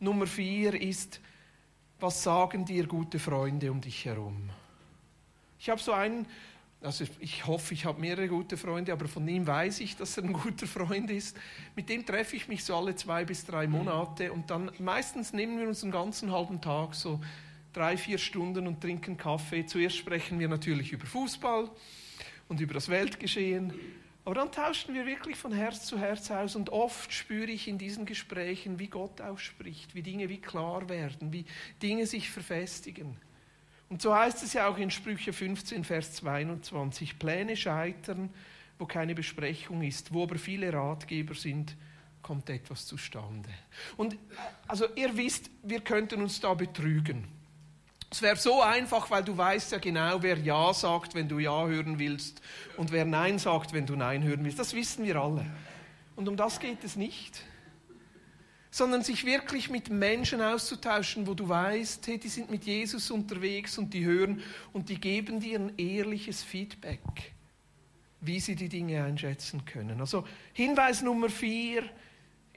Nummer 0.00 0.26
vier 0.26 0.80
ist, 0.80 1.20
was 2.00 2.22
sagen 2.22 2.64
dir 2.64 2.86
gute 2.86 3.18
Freunde 3.18 3.70
um 3.70 3.80
dich 3.80 4.04
herum? 4.04 4.50
Ich 5.58 5.68
habe 5.68 5.80
so 5.80 5.92
einen 5.92 6.26
also 6.80 7.04
ich 7.18 7.46
hoffe, 7.46 7.74
ich 7.74 7.84
habe 7.84 8.00
mehrere 8.00 8.28
gute 8.28 8.56
Freunde, 8.56 8.92
aber 8.92 9.08
von 9.08 9.26
ihm 9.26 9.46
weiß 9.46 9.80
ich, 9.80 9.96
dass 9.96 10.16
er 10.16 10.24
ein 10.24 10.32
guter 10.32 10.66
Freund 10.66 11.10
ist. 11.10 11.36
Mit 11.74 11.88
dem 11.88 12.06
treffe 12.06 12.36
ich 12.36 12.46
mich 12.46 12.64
so 12.64 12.76
alle 12.76 12.94
zwei 12.94 13.24
bis 13.24 13.44
drei 13.44 13.66
Monate 13.66 14.32
und 14.32 14.50
dann 14.50 14.70
meistens 14.78 15.32
nehmen 15.32 15.58
wir 15.58 15.66
uns 15.66 15.82
einen 15.82 15.92
ganzen 15.92 16.30
halben 16.30 16.60
Tag, 16.60 16.94
so 16.94 17.20
drei, 17.72 17.96
vier 17.96 18.18
Stunden 18.18 18.66
und 18.66 18.80
trinken 18.80 19.16
Kaffee. 19.16 19.66
Zuerst 19.66 19.96
sprechen 19.96 20.38
wir 20.38 20.48
natürlich 20.48 20.92
über 20.92 21.06
Fußball 21.06 21.68
und 22.48 22.60
über 22.60 22.74
das 22.74 22.88
Weltgeschehen, 22.88 23.72
aber 24.24 24.34
dann 24.34 24.52
tauschen 24.52 24.94
wir 24.94 25.06
wirklich 25.06 25.36
von 25.36 25.52
Herz 25.52 25.86
zu 25.86 25.98
Herz 25.98 26.30
aus 26.30 26.54
und 26.54 26.68
oft 26.68 27.12
spüre 27.14 27.50
ich 27.50 27.66
in 27.66 27.78
diesen 27.78 28.04
Gesprächen, 28.04 28.78
wie 28.78 28.88
Gott 28.88 29.22
ausspricht, 29.22 29.94
wie 29.94 30.02
Dinge 30.02 30.28
wie 30.28 30.40
klar 30.40 30.88
werden, 30.90 31.32
wie 31.32 31.46
Dinge 31.82 32.06
sich 32.06 32.28
verfestigen. 32.28 33.16
Und 33.88 34.02
so 34.02 34.14
heißt 34.14 34.42
es 34.42 34.52
ja 34.52 34.68
auch 34.68 34.76
in 34.76 34.90
Sprüche 34.90 35.32
15, 35.32 35.84
Vers 35.84 36.14
22, 36.14 37.18
Pläne 37.18 37.56
scheitern, 37.56 38.30
wo 38.78 38.86
keine 38.86 39.14
Besprechung 39.14 39.82
ist, 39.82 40.12
wo 40.12 40.24
aber 40.24 40.36
viele 40.36 40.72
Ratgeber 40.72 41.34
sind, 41.34 41.74
kommt 42.22 42.50
etwas 42.50 42.86
zustande. 42.86 43.48
Und 43.96 44.16
also 44.66 44.86
ihr 44.94 45.16
wisst, 45.16 45.50
wir 45.62 45.80
könnten 45.80 46.20
uns 46.20 46.40
da 46.40 46.52
betrügen. 46.54 47.26
Es 48.10 48.22
wäre 48.22 48.36
so 48.36 48.62
einfach, 48.62 49.10
weil 49.10 49.22
du 49.22 49.36
weißt 49.36 49.72
ja 49.72 49.78
genau, 49.78 50.22
wer 50.22 50.38
Ja 50.38 50.72
sagt, 50.72 51.14
wenn 51.14 51.28
du 51.28 51.38
Ja 51.38 51.66
hören 51.66 51.98
willst 51.98 52.40
und 52.76 52.90
wer 52.90 53.04
Nein 53.04 53.38
sagt, 53.38 53.72
wenn 53.72 53.86
du 53.86 53.96
Nein 53.96 54.22
hören 54.22 54.44
willst. 54.44 54.58
Das 54.58 54.74
wissen 54.74 55.04
wir 55.04 55.16
alle. 55.16 55.44
Und 56.16 56.28
um 56.28 56.36
das 56.36 56.58
geht 56.58 56.82
es 56.84 56.96
nicht. 56.96 57.42
Sondern 58.70 59.02
sich 59.02 59.24
wirklich 59.24 59.70
mit 59.70 59.90
Menschen 59.90 60.42
auszutauschen, 60.42 61.26
wo 61.26 61.34
du 61.34 61.48
weißt, 61.48 62.06
hey, 62.06 62.18
die 62.18 62.28
sind 62.28 62.50
mit 62.50 62.64
Jesus 62.64 63.10
unterwegs 63.10 63.78
und 63.78 63.94
die 63.94 64.04
hören 64.04 64.42
und 64.72 64.88
die 64.88 65.00
geben 65.00 65.40
dir 65.40 65.58
ein 65.58 65.72
ehrliches 65.78 66.42
Feedback, 66.42 67.32
wie 68.20 68.40
sie 68.40 68.56
die 68.56 68.68
Dinge 68.68 69.02
einschätzen 69.04 69.64
können. 69.64 70.00
Also 70.00 70.26
Hinweis 70.52 71.02
Nummer 71.02 71.30
vier, 71.30 71.84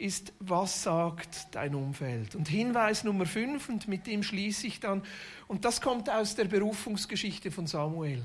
ist, 0.02 0.34
was 0.40 0.84
sagt 0.84 1.48
dein 1.52 1.76
Umfeld? 1.76 2.36
Und 2.36 2.48
Hinweis 2.48 3.04
Nummer 3.04 3.26
fünf, 3.26 3.70
und 3.70 3.88
mit 3.88 4.08
dem 4.08 4.24
schließe 4.24 4.68
ich 4.68 4.80
dann, 4.80 5.04
und 5.48 5.64
das 5.64 5.80
kommt 5.80 6.10
aus 6.10 6.36
der 6.36 6.46
Berufungsgeschichte 6.46 7.52
von 7.52 7.68
Samuel. 7.68 8.24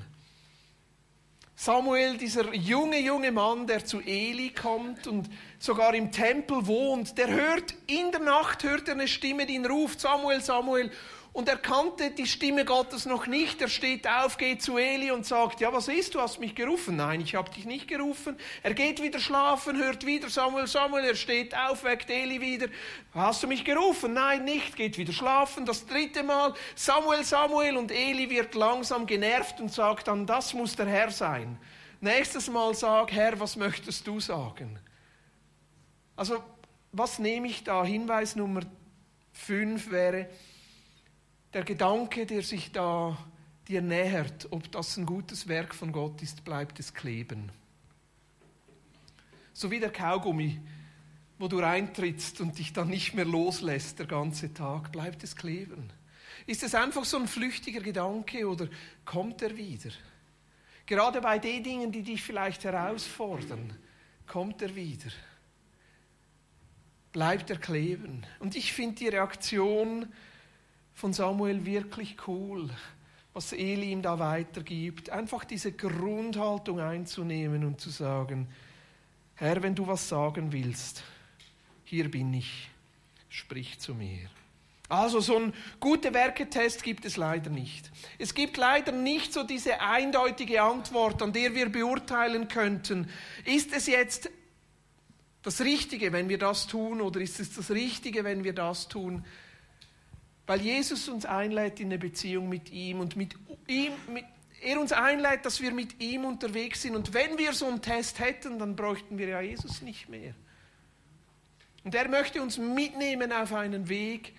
Samuel, 1.59 2.19
dieser 2.19 2.55
junge, 2.55 3.01
junge 3.01 3.33
Mann, 3.33 3.66
der 3.66 3.83
zu 3.83 4.01
Eli 4.01 4.51
kommt 4.51 5.07
und 5.07 5.31
sogar 5.59 5.95
im 5.95 6.12
Tempel 6.12 6.66
wohnt, 6.66 7.16
der 7.16 7.29
hört, 7.29 7.73
in 7.87 8.12
der 8.12 8.21
Nacht 8.21 8.62
hört 8.62 8.88
er 8.88 8.95
eine 8.95 9.09
Stimme, 9.09 9.47
die 9.47 9.55
ihn 9.55 9.64
ruft, 9.64 9.99
Samuel, 9.99 10.42
Samuel, 10.42 10.90
und 11.37 11.51
er 11.51 11.59
kannte 11.59 12.12
die 12.12 12.27
Stimme 12.27 12.64
Gottes 12.64 13.05
noch 13.05 13.27
nicht. 13.27 13.61
Er 13.61 13.68
steht 13.68 14.09
auf, 14.09 14.38
geht 14.38 14.62
zu 14.62 14.79
Eli 14.79 15.11
und 15.11 15.27
sagt, 15.27 15.61
ja, 15.61 15.70
was 15.70 15.87
ist, 15.87 16.14
du 16.14 16.20
hast 16.22 16.40
mich 16.40 16.55
gerufen? 16.55 16.96
Nein, 16.96 17.20
ich 17.20 17.35
habe 17.35 17.51
dich 17.51 17.66
nicht 17.66 17.88
gerufen. 17.88 18.38
Er 18.62 18.72
geht 18.72 19.03
wieder 19.03 19.18
schlafen, 19.18 19.77
hört 19.77 20.07
wieder 20.07 20.31
Samuel, 20.31 20.66
Samuel, 20.66 21.05
er 21.05 21.14
steht 21.14 21.55
auf, 21.55 21.85
weckt 21.85 22.09
Eli 22.09 22.40
wieder. 22.40 22.68
Hast 23.12 23.42
du 23.42 23.49
mich 23.49 23.66
gerufen? 23.66 24.14
Nein, 24.14 24.44
nicht, 24.44 24.77
geht 24.77 24.96
wieder 24.96 25.12
schlafen. 25.12 25.66
Das 25.66 25.85
dritte 25.87 26.22
Mal, 26.22 26.55
Samuel, 26.75 27.22
Samuel 27.22 27.77
und 27.77 27.92
Eli 27.92 28.31
wird 28.31 28.55
langsam 28.55 29.07
genervt 29.07 29.61
und 29.61 29.70
sagt 29.70 30.09
dann, 30.09 30.25
das 30.25 30.55
muss 30.55 30.75
der 30.75 30.87
Herr 30.87 31.11
sein. 31.11 31.59
Nächstes 32.01 32.49
Mal 32.49 32.75
sag, 32.75 33.12
Herr, 33.12 33.38
was 33.38 33.57
möchtest 33.57 34.07
du 34.07 34.20
sagen? 34.20 34.79
Also, 36.16 36.42
was 36.92 37.18
nehme 37.18 37.49
ich 37.49 37.62
da? 37.62 37.85
Hinweis 37.85 38.37
Nummer 38.37 38.62
fünf 39.35 39.90
wäre, 39.90 40.31
der 41.53 41.65
Gedanke, 41.65 42.27
der 42.27 42.43
sich 42.43 42.73
da 42.73 43.17
dir 43.69 43.83
nähert, 43.83 44.49
ob 44.51 44.71
das 44.73 44.97
ein 44.97 45.07
gutes 45.07 45.49
Werk 45.49 45.75
von 45.75 45.93
Gott 45.93 46.23
ist, 46.23 46.45
bleibt 46.45 46.79
es 46.79 46.95
kleben. 46.95 47.51
So 49.53 49.71
wie 49.71 49.81
der 49.81 49.91
Kaugummi, 49.91 50.61
wo 51.39 51.49
du 51.49 51.59
reintrittst 51.59 52.41
und 52.41 52.59
dich 52.59 52.73
dann 52.73 52.89
nicht 52.89 53.15
mehr 53.15 53.25
loslässt 53.25 53.99
der 53.99 54.07
ganze 54.07 54.55
Tag, 54.55 54.93
bleibt 54.93 55.25
es 55.25 55.35
kleben. 55.35 55.91
Ist 56.47 56.63
es 56.63 56.75
einfach 56.75 57.05
so 57.05 57.17
ein 57.17 57.27
flüchtiger 57.27 57.81
Gedanke 57.81 58.49
oder 58.49 58.69
kommt 59.05 59.43
er 59.43 59.57
wieder? 59.57 59.91
Gerade 60.87 61.21
bei 61.21 61.39
den 61.39 61.65
Dingen, 61.65 61.91
die 61.91 62.03
dich 62.03 62.23
vielleicht 62.23 62.65
herausfordern, 62.65 63.77
kommt 64.27 64.63
er 64.63 64.77
wieder. 64.77 65.11
Bleibt 67.13 67.51
er 67.51 67.59
kleben. 67.59 68.25
Und 68.39 68.55
ich 68.55 68.73
finde 68.73 68.97
die 68.97 69.09
Reaktion 69.09 70.07
von 70.97 71.13
Samuel 71.13 71.67
wirklich 71.67 72.17
cool, 72.27 72.71
was 73.35 73.53
Eli 73.53 73.93
ihm 73.93 74.01
da 74.01 74.19
weitergibt. 74.19 75.11
Einfach 75.11 75.45
diese 75.45 75.71
Grundhaltung 75.71 76.81
einzunehmen 76.81 77.65
und 77.65 77.81
zu 77.81 77.91
sagen, 77.91 78.49
Herr, 79.35 79.63
wenn 79.63 79.75
du 79.75 79.87
was 79.87 80.09
sagen 80.09 80.53
willst, 80.53 81.05
hier 81.85 82.11
bin 82.11 82.33
ich, 82.33 82.71
sprich 83.29 83.79
zu 83.79 83.95
mir. 83.95 84.31
Also 84.89 85.21
so 85.21 85.37
ein 85.37 85.53
gute 85.81 86.15
Werketest 86.15 86.83
gibt 86.83 87.05
es 87.05 87.19
leider 87.19 87.51
nicht. 87.51 87.91
Es 88.19 88.33
gibt 88.33 88.57
leider 88.57 88.93
nicht 88.93 89.35
so 89.35 89.43
diese 89.43 89.83
eindeutige 89.83 90.63
Antwort, 90.63 91.21
an 91.21 91.35
der 91.35 91.55
wir 91.55 91.69
beurteilen 91.69 92.49
könnten, 92.49 93.11
ist 93.45 93.75
es 93.75 93.87
jetzt 93.87 94.31
das 95.43 95.61
Richtige, 95.61 96.13
wenn 96.13 96.31
wir 96.31 96.39
das 96.39 96.67
tun, 96.67 97.03
oder 97.03 97.21
ist 97.21 97.39
es 97.39 97.55
das 97.55 97.71
Richtige, 97.71 98.25
wenn 98.25 98.45
wir 98.45 98.55
das 98.55 98.89
tun? 98.89 99.25
Weil 100.47 100.61
Jesus 100.61 101.09
uns 101.09 101.25
einlädt 101.25 101.81
in 101.81 101.89
eine 101.89 101.99
Beziehung 101.99 102.49
mit 102.49 102.71
ihm 102.71 103.01
und 103.01 103.17
mit 103.17 103.35
ihm, 103.67 103.93
mit, 104.13 104.25
er 104.63 104.81
uns 104.81 104.93
einlädt, 104.93 105.45
dass 105.45 105.61
wir 105.61 105.73
mit 105.73 106.01
ihm 106.01 106.25
unterwegs 106.25 106.83
sind. 106.83 106.97
Und 106.97 107.15
wenn 107.15 107.37
wir 107.39 107.53
so 107.53 107.67
einen 107.67 107.83
Test 107.83 108.21
hätten, 108.21 108.59
dann 108.59 108.77
bräuchten 108.77 109.19
wir 109.19 109.29
ja 109.29 109.41
Jesus 109.41 109.83
nicht 109.83 110.09
mehr. 110.09 110.35
Und 111.85 111.95
er 111.95 112.09
möchte 112.09 112.43
uns 112.43 112.59
mitnehmen 112.59 113.33
auf 113.33 113.53
einen 113.53 113.89
Weg, 113.89 114.35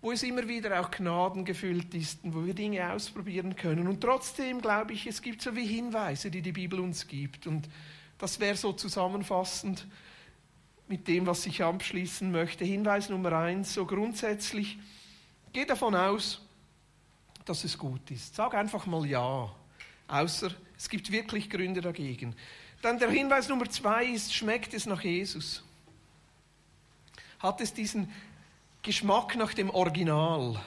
wo 0.00 0.12
es 0.12 0.22
immer 0.22 0.46
wieder 0.46 0.80
auch 0.80 0.90
Gnaden 0.90 1.44
gefüllt 1.44 1.94
ist 1.94 2.22
und 2.24 2.34
wo 2.34 2.44
wir 2.46 2.54
Dinge 2.54 2.92
ausprobieren 2.92 3.56
können. 3.56 3.88
Und 3.88 4.00
trotzdem 4.00 4.60
glaube 4.60 4.92
ich, 4.92 5.06
es 5.06 5.22
gibt 5.22 5.42
so 5.42 5.54
wie 5.56 5.66
Hinweise, 5.66 6.30
die 6.30 6.42
die 6.42 6.52
Bibel 6.52 6.80
uns 6.80 7.06
gibt. 7.06 7.46
Und 7.46 7.68
das 8.18 8.38
wäre 8.40 8.56
so 8.56 8.72
zusammenfassend 8.72 9.86
mit 10.88 11.06
dem, 11.08 11.26
was 11.26 11.46
ich 11.46 11.62
abschließen 11.62 12.30
möchte. 12.30 12.64
Hinweis 12.64 13.08
Nummer 13.08 13.32
eins, 13.32 13.74
so 13.74 13.86
grundsätzlich 13.86 14.78
Geh 15.58 15.64
davon 15.64 15.96
aus, 15.96 16.40
dass 17.44 17.64
es 17.64 17.76
gut 17.76 18.12
ist. 18.12 18.36
Sag 18.36 18.54
einfach 18.54 18.86
mal 18.86 19.04
Ja. 19.04 19.52
Außer 20.06 20.52
es 20.76 20.88
gibt 20.88 21.10
wirklich 21.10 21.50
Gründe 21.50 21.80
dagegen. 21.80 22.36
Dann 22.80 23.00
der 23.00 23.10
Hinweis 23.10 23.48
Nummer 23.48 23.68
zwei 23.68 24.04
ist, 24.04 24.32
schmeckt 24.32 24.72
es 24.72 24.86
nach 24.86 25.02
Jesus? 25.02 25.64
Hat 27.40 27.60
es 27.60 27.74
diesen 27.74 28.08
Geschmack 28.82 29.34
nach 29.34 29.52
dem 29.52 29.70
Original? 29.70 30.62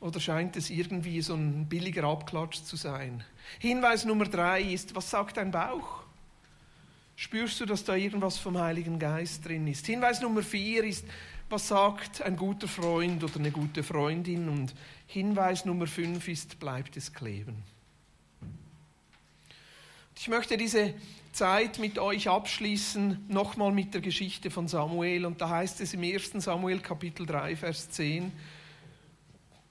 Oder 0.00 0.20
scheint 0.20 0.56
es 0.56 0.70
irgendwie 0.70 1.20
so 1.20 1.34
ein 1.34 1.68
billiger 1.68 2.04
Abklatsch 2.04 2.62
zu 2.62 2.76
sein? 2.76 3.22
Hinweis 3.58 4.06
Nummer 4.06 4.24
drei 4.24 4.62
ist, 4.62 4.94
was 4.94 5.10
sagt 5.10 5.36
dein 5.36 5.50
Bauch? 5.50 6.02
Spürst 7.14 7.60
du, 7.60 7.66
dass 7.66 7.84
da 7.84 7.94
irgendwas 7.94 8.38
vom 8.38 8.56
Heiligen 8.56 8.98
Geist 8.98 9.44
drin 9.44 9.66
ist? 9.66 9.84
Hinweis 9.84 10.22
Nummer 10.22 10.42
vier 10.42 10.84
ist, 10.84 11.04
was 11.50 11.68
sagt 11.68 12.22
ein 12.22 12.36
guter 12.36 12.68
Freund 12.68 13.22
oder 13.24 13.36
eine 13.36 13.50
gute 13.50 13.82
Freundin? 13.82 14.48
Und 14.48 14.74
Hinweis 15.06 15.64
Nummer 15.64 15.86
fünf 15.86 16.28
ist, 16.28 16.58
bleibt 16.58 16.96
es 16.96 17.12
kleben. 17.12 17.62
Ich 20.16 20.28
möchte 20.28 20.56
diese 20.56 20.94
Zeit 21.32 21.78
mit 21.78 21.98
euch 21.98 22.28
abschließen, 22.28 23.26
nochmal 23.28 23.72
mit 23.72 23.94
der 23.94 24.00
Geschichte 24.00 24.50
von 24.50 24.66
Samuel. 24.66 25.24
Und 25.24 25.40
da 25.40 25.48
heißt 25.48 25.80
es 25.80 25.94
im 25.94 26.02
1. 26.02 26.32
Samuel 26.44 26.80
Kapitel 26.80 27.24
3, 27.24 27.56
Vers 27.56 27.90
10, 27.90 28.32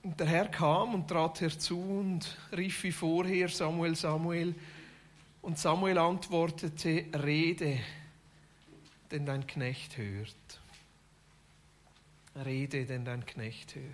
und 0.04 0.18
der 0.22 0.28
Herr 0.28 0.48
kam 0.48 0.94
und 0.94 1.10
trat 1.10 1.42
herzu 1.42 1.82
und 1.82 2.38
rief 2.56 2.84
wie 2.84 2.94
vorher 2.94 3.50
Samuel, 3.50 3.94
Samuel. 3.94 4.56
Und 5.42 5.60
Samuel 5.60 5.98
antwortete, 5.98 7.04
rede, 7.14 7.78
denn 9.12 9.26
dein 9.26 9.46
Knecht 9.46 9.98
hört. 9.98 10.62
Rede, 12.46 12.86
denn 12.86 13.06
dein 13.06 13.26
Knecht 13.26 13.76
hört. 13.76 13.86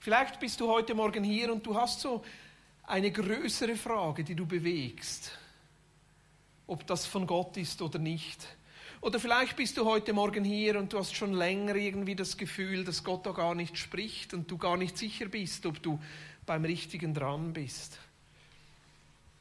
Vielleicht 0.00 0.38
bist 0.38 0.60
du 0.60 0.68
heute 0.68 0.94
Morgen 0.94 1.24
hier 1.24 1.52
und 1.52 1.66
du 1.66 1.74
hast 1.74 2.00
so 2.00 2.24
eine 2.86 3.10
größere 3.10 3.76
Frage, 3.76 4.22
die 4.22 4.34
du 4.34 4.46
bewegst, 4.46 5.36
ob 6.66 6.86
das 6.86 7.06
von 7.06 7.26
Gott 7.26 7.56
ist 7.56 7.82
oder 7.82 7.98
nicht. 7.98 8.46
Oder 9.00 9.20
vielleicht 9.20 9.56
bist 9.56 9.76
du 9.76 9.84
heute 9.84 10.12
Morgen 10.12 10.44
hier 10.44 10.78
und 10.78 10.92
du 10.92 10.98
hast 10.98 11.14
schon 11.14 11.32
länger 11.32 11.74
irgendwie 11.74 12.14
das 12.14 12.36
Gefühl, 12.36 12.84
dass 12.84 13.04
Gott 13.04 13.26
da 13.26 13.32
gar 13.32 13.54
nicht 13.54 13.76
spricht 13.76 14.32
und 14.32 14.50
du 14.50 14.58
gar 14.58 14.76
nicht 14.76 14.96
sicher 14.96 15.26
bist, 15.26 15.66
ob 15.66 15.82
du 15.82 16.00
beim 16.46 16.64
Richtigen 16.64 17.12
dran 17.12 17.52
bist. 17.52 17.98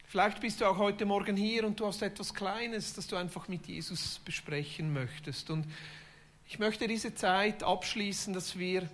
Vielleicht 0.07 0.39
bist 0.39 0.61
du 0.61 0.65
auch 0.65 0.77
heute 0.77 1.05
Morgen 1.05 1.35
hier 1.35 1.65
und 1.65 1.79
du 1.79 1.87
hast 1.87 2.01
etwas 2.01 2.33
Kleines, 2.33 2.93
das 2.93 3.07
du 3.07 3.15
einfach 3.15 3.47
mit 3.47 3.67
Jesus 3.67 4.19
besprechen 4.23 4.93
möchtest. 4.93 5.49
Und 5.49 5.65
ich 6.47 6.59
möchte 6.59 6.87
diese 6.87 7.15
Zeit 7.15 7.63
abschließen, 7.63 8.33
dass 8.33 8.57
wir 8.57 8.87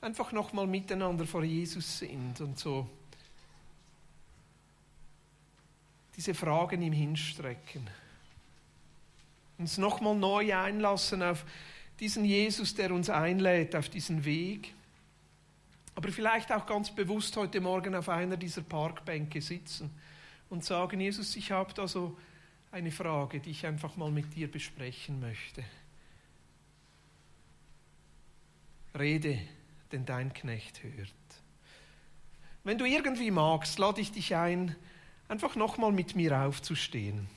einfach 0.00 0.32
nochmal 0.32 0.66
miteinander 0.66 1.26
vor 1.26 1.44
Jesus 1.44 1.98
sind 1.98 2.40
und 2.40 2.58
so 2.58 2.88
diese 6.16 6.34
Fragen 6.34 6.82
ihm 6.82 6.92
hinstrecken. 6.92 7.88
Uns 9.58 9.78
nochmal 9.78 10.14
neu 10.14 10.54
einlassen 10.54 11.22
auf 11.22 11.44
diesen 12.00 12.24
Jesus, 12.24 12.74
der 12.74 12.92
uns 12.92 13.08
einlädt, 13.10 13.74
auf 13.76 13.88
diesen 13.88 14.24
Weg. 14.24 14.74
Aber 15.94 16.10
vielleicht 16.10 16.50
auch 16.52 16.66
ganz 16.66 16.90
bewusst 16.90 17.36
heute 17.36 17.60
Morgen 17.60 17.94
auf 17.94 18.08
einer 18.08 18.36
dieser 18.36 18.62
Parkbänke 18.62 19.40
sitzen 19.40 19.90
und 20.50 20.64
sagen, 20.64 21.00
Jesus, 21.00 21.36
ich 21.36 21.52
habe 21.52 21.72
da 21.72 21.86
so 21.86 22.16
eine 22.72 22.90
Frage, 22.90 23.38
die 23.38 23.50
ich 23.50 23.64
einfach 23.66 23.96
mal 23.96 24.10
mit 24.10 24.34
dir 24.34 24.50
besprechen 24.50 25.20
möchte. 25.20 25.64
Rede, 28.96 29.40
denn 29.90 30.04
dein 30.04 30.32
Knecht 30.32 30.82
hört. 30.82 31.12
Wenn 32.62 32.78
du 32.78 32.84
irgendwie 32.84 33.30
magst, 33.32 33.78
lade 33.78 34.00
ich 34.00 34.12
dich 34.12 34.36
ein, 34.36 34.76
einfach 35.28 35.56
nochmal 35.56 35.90
mit 35.90 36.14
mir 36.14 36.38
aufzustehen. 36.38 37.28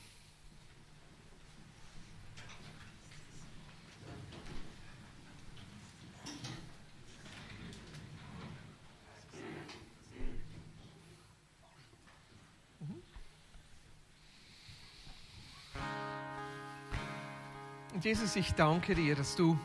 Jesus, 17.99 18.35
ich 18.35 18.53
danke 18.53 18.93
dir, 18.93 19.15
dass 19.15 19.35
du 19.35 19.57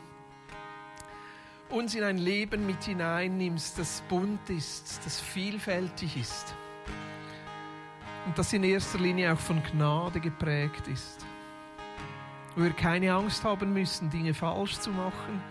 uns 1.73 1.95
in 1.95 2.03
ein 2.03 2.19
Leben 2.19 2.65
mit 2.67 2.83
hineinnimmst, 2.83 3.79
das 3.79 4.03
bunt 4.07 4.49
ist, 4.49 5.01
das 5.05 5.19
vielfältig 5.19 6.17
ist 6.17 6.53
und 8.25 8.37
das 8.37 8.53
in 8.53 8.63
erster 8.63 8.99
Linie 8.99 9.33
auch 9.33 9.39
von 9.39 9.61
Gnade 9.63 10.19
geprägt 10.19 10.87
ist. 10.87 11.25
Wo 12.55 12.63
wir 12.63 12.71
keine 12.71 13.11
Angst 13.13 13.43
haben 13.43 13.73
müssen, 13.73 14.09
Dinge 14.09 14.33
falsch 14.33 14.79
zu 14.79 14.91
machen. 14.91 15.41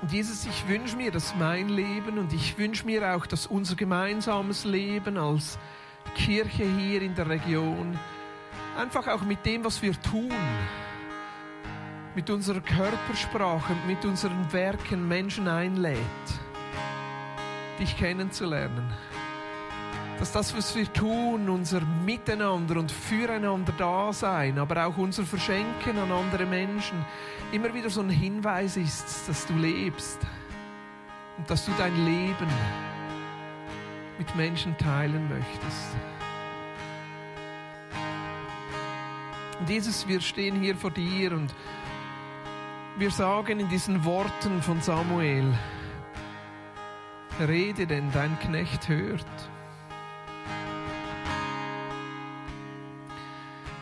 Und 0.00 0.10
Jesus, 0.10 0.46
ich 0.46 0.66
wünsche 0.66 0.96
mir, 0.96 1.12
dass 1.12 1.34
mein 1.36 1.68
Leben 1.68 2.18
und 2.18 2.32
ich 2.32 2.58
wünsche 2.58 2.86
mir 2.86 3.14
auch, 3.14 3.26
dass 3.26 3.46
unser 3.46 3.76
gemeinsames 3.76 4.64
Leben 4.64 5.16
als 5.16 5.58
Kirche 6.16 6.64
hier 6.64 7.02
in 7.02 7.14
der 7.14 7.28
Region 7.28 7.96
einfach 8.76 9.06
auch 9.06 9.22
mit 9.22 9.44
dem, 9.46 9.64
was 9.64 9.80
wir 9.82 9.92
tun, 10.00 10.32
mit 12.14 12.28
unserer 12.28 12.60
Körpersprache, 12.60 13.74
mit 13.86 14.04
unseren 14.04 14.52
Werken 14.52 15.08
Menschen 15.08 15.48
einlädt, 15.48 15.98
dich 17.78 17.96
kennenzulernen. 17.96 18.92
Dass 20.18 20.30
das, 20.30 20.56
was 20.56 20.76
wir 20.76 20.92
tun, 20.92 21.48
unser 21.48 21.80
Miteinander 21.80 22.78
und 22.78 22.92
füreinander 22.92 23.72
Dasein, 23.72 24.58
aber 24.58 24.86
auch 24.86 24.96
unser 24.96 25.24
Verschenken 25.24 25.98
an 25.98 26.12
andere 26.12 26.46
Menschen, 26.46 27.04
immer 27.50 27.72
wieder 27.74 27.90
so 27.90 28.02
ein 28.02 28.10
Hinweis 28.10 28.76
ist, 28.76 29.28
dass 29.28 29.46
du 29.46 29.54
lebst 29.54 30.18
und 31.38 31.50
dass 31.50 31.64
du 31.64 31.72
dein 31.78 32.04
Leben 32.04 32.46
mit 34.18 34.36
Menschen 34.36 34.76
teilen 34.76 35.28
möchtest. 35.28 35.96
Und 39.58 39.70
Jesus, 39.70 40.06
wir 40.06 40.20
stehen 40.20 40.60
hier 40.60 40.76
vor 40.76 40.90
dir 40.90 41.32
und 41.32 41.52
wir 42.98 43.10
sagen 43.10 43.60
in 43.60 43.68
diesen 43.68 44.04
Worten 44.04 44.62
von 44.62 44.80
Samuel, 44.80 45.52
rede 47.40 47.86
denn 47.86 48.10
dein 48.12 48.38
Knecht 48.38 48.88
hört. 48.88 49.26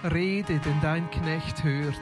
Rede 0.02 0.58
denn 0.58 0.80
dein 0.80 1.10
Knecht 1.10 1.62
hört. 1.62 2.00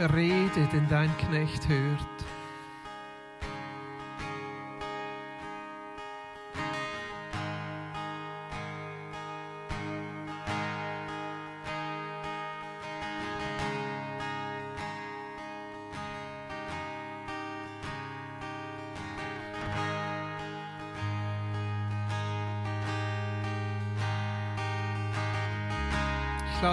Rede, 0.00 0.68
denn 0.72 0.88
dein 0.88 1.16
Knecht 1.18 1.68
hört. 1.68 2.23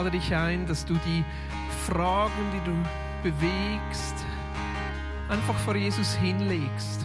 Lade 0.04 0.18
dich 0.18 0.34
ein, 0.34 0.66
dass 0.66 0.84
du 0.84 0.96
die 1.06 1.24
Fragen, 1.86 2.32
die 2.52 2.72
du 2.72 2.76
bewegst, 3.22 4.16
einfach 5.30 5.56
vor 5.60 5.76
Jesus 5.76 6.16
hinlegst. 6.16 7.04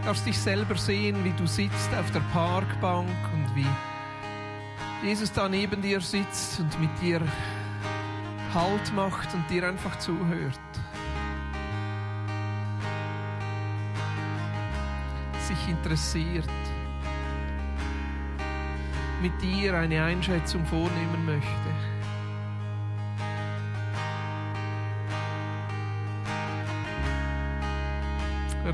Du 0.00 0.06
darfst 0.06 0.26
dich 0.26 0.38
selber 0.38 0.76
sehen, 0.76 1.22
wie 1.22 1.32
du 1.32 1.46
sitzt 1.46 1.94
auf 1.94 2.10
der 2.12 2.22
Parkbank 2.32 3.10
und 3.34 3.54
wie 3.54 3.66
Jesus 5.06 5.30
da 5.30 5.46
neben 5.46 5.82
dir 5.82 6.00
sitzt 6.00 6.60
und 6.60 6.80
mit 6.80 6.90
dir 7.02 7.20
Halt 8.54 8.94
macht 8.94 9.34
und 9.34 9.50
dir 9.50 9.68
einfach 9.68 9.98
zuhört. 9.98 10.58
Sich 15.48 15.68
interessiert 15.68 16.48
mit 19.24 19.40
dir 19.40 19.72
eine 19.74 20.04
Einschätzung 20.04 20.66
vornehmen 20.66 21.24
möchte. 21.24 21.48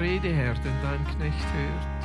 Rede, 0.00 0.28
Herr, 0.34 0.54
denn 0.54 0.72
dein 0.82 1.06
Knecht 1.14 1.46
hört. 1.54 1.99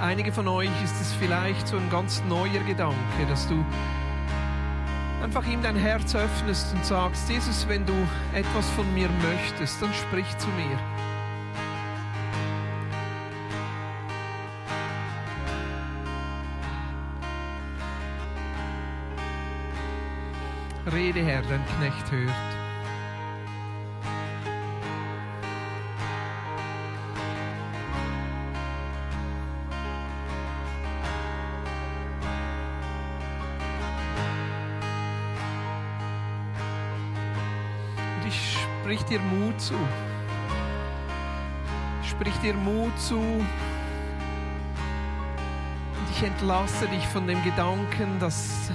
Einige 0.00 0.32
von 0.32 0.48
euch 0.48 0.70
ist 0.84 1.00
es 1.00 1.12
vielleicht 1.14 1.68
so 1.68 1.76
ein 1.76 1.90
ganz 1.90 2.22
neuer 2.28 2.62
Gedanke, 2.66 3.26
dass 3.28 3.46
du 3.48 3.64
einfach 5.22 5.46
ihm 5.46 5.62
dein 5.62 5.76
Herz 5.76 6.14
öffnest 6.14 6.72
und 6.74 6.84
sagst, 6.84 7.28
Jesus, 7.28 7.66
wenn 7.68 7.84
du 7.86 7.94
etwas 8.34 8.68
von 8.70 8.92
mir 8.94 9.08
möchtest, 9.22 9.80
dann 9.82 9.92
sprich 9.94 10.26
zu 10.38 10.48
mir. 10.48 10.78
Rede, 20.92 21.20
Herr, 21.20 21.42
dein 21.42 21.64
Knecht 21.78 22.12
hört. 22.12 22.55
Dir 39.08 39.20
Mut 39.20 39.60
zu. 39.60 39.74
Ich 42.02 42.10
sprich 42.10 42.34
dir 42.38 42.54
Mut 42.54 42.98
zu. 42.98 43.18
Und 43.18 43.46
ich 46.10 46.22
entlasse 46.22 46.86
dich 46.88 47.06
von 47.08 47.26
dem 47.26 47.42
Gedanken, 47.42 48.18
dass 48.18 48.70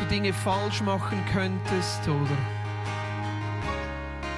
du 0.00 0.06
Dinge 0.06 0.32
falsch 0.32 0.82
machen 0.82 1.18
könntest 1.32 2.08
oder 2.08 2.36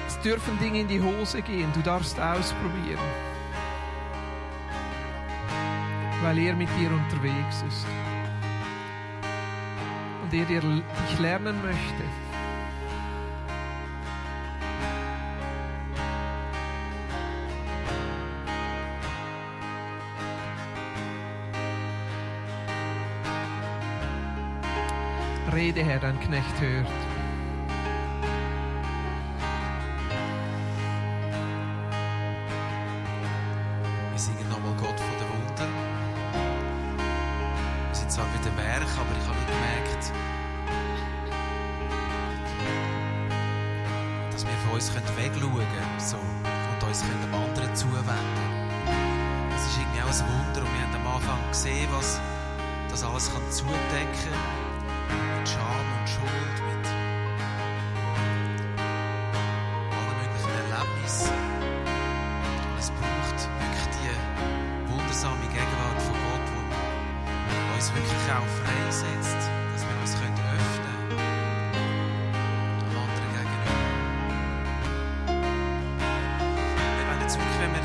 es 0.07 0.19
dürfen 0.21 0.57
Dinge 0.59 0.81
in 0.81 0.87
die 0.87 1.01
Hose 1.01 1.41
gehen. 1.41 1.71
Du 1.73 1.81
darfst 1.81 2.19
ausprobieren. 2.19 2.99
Weil 6.23 6.39
er 6.39 6.55
mit 6.55 6.69
dir 6.79 6.91
unterwegs 6.91 7.63
ist. 7.67 7.85
Und 10.23 10.33
er 10.33 10.45
dich 10.45 11.19
lernen 11.19 11.61
möchte. 11.61 12.26
Rede, 25.67 25.83
Herr, 25.83 25.99
dein 25.99 26.17
Knecht 26.21 26.61
hört. 26.61 26.87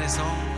Jetzt 0.00 0.16
wirklich, 0.16 0.18
wenn 0.18 0.51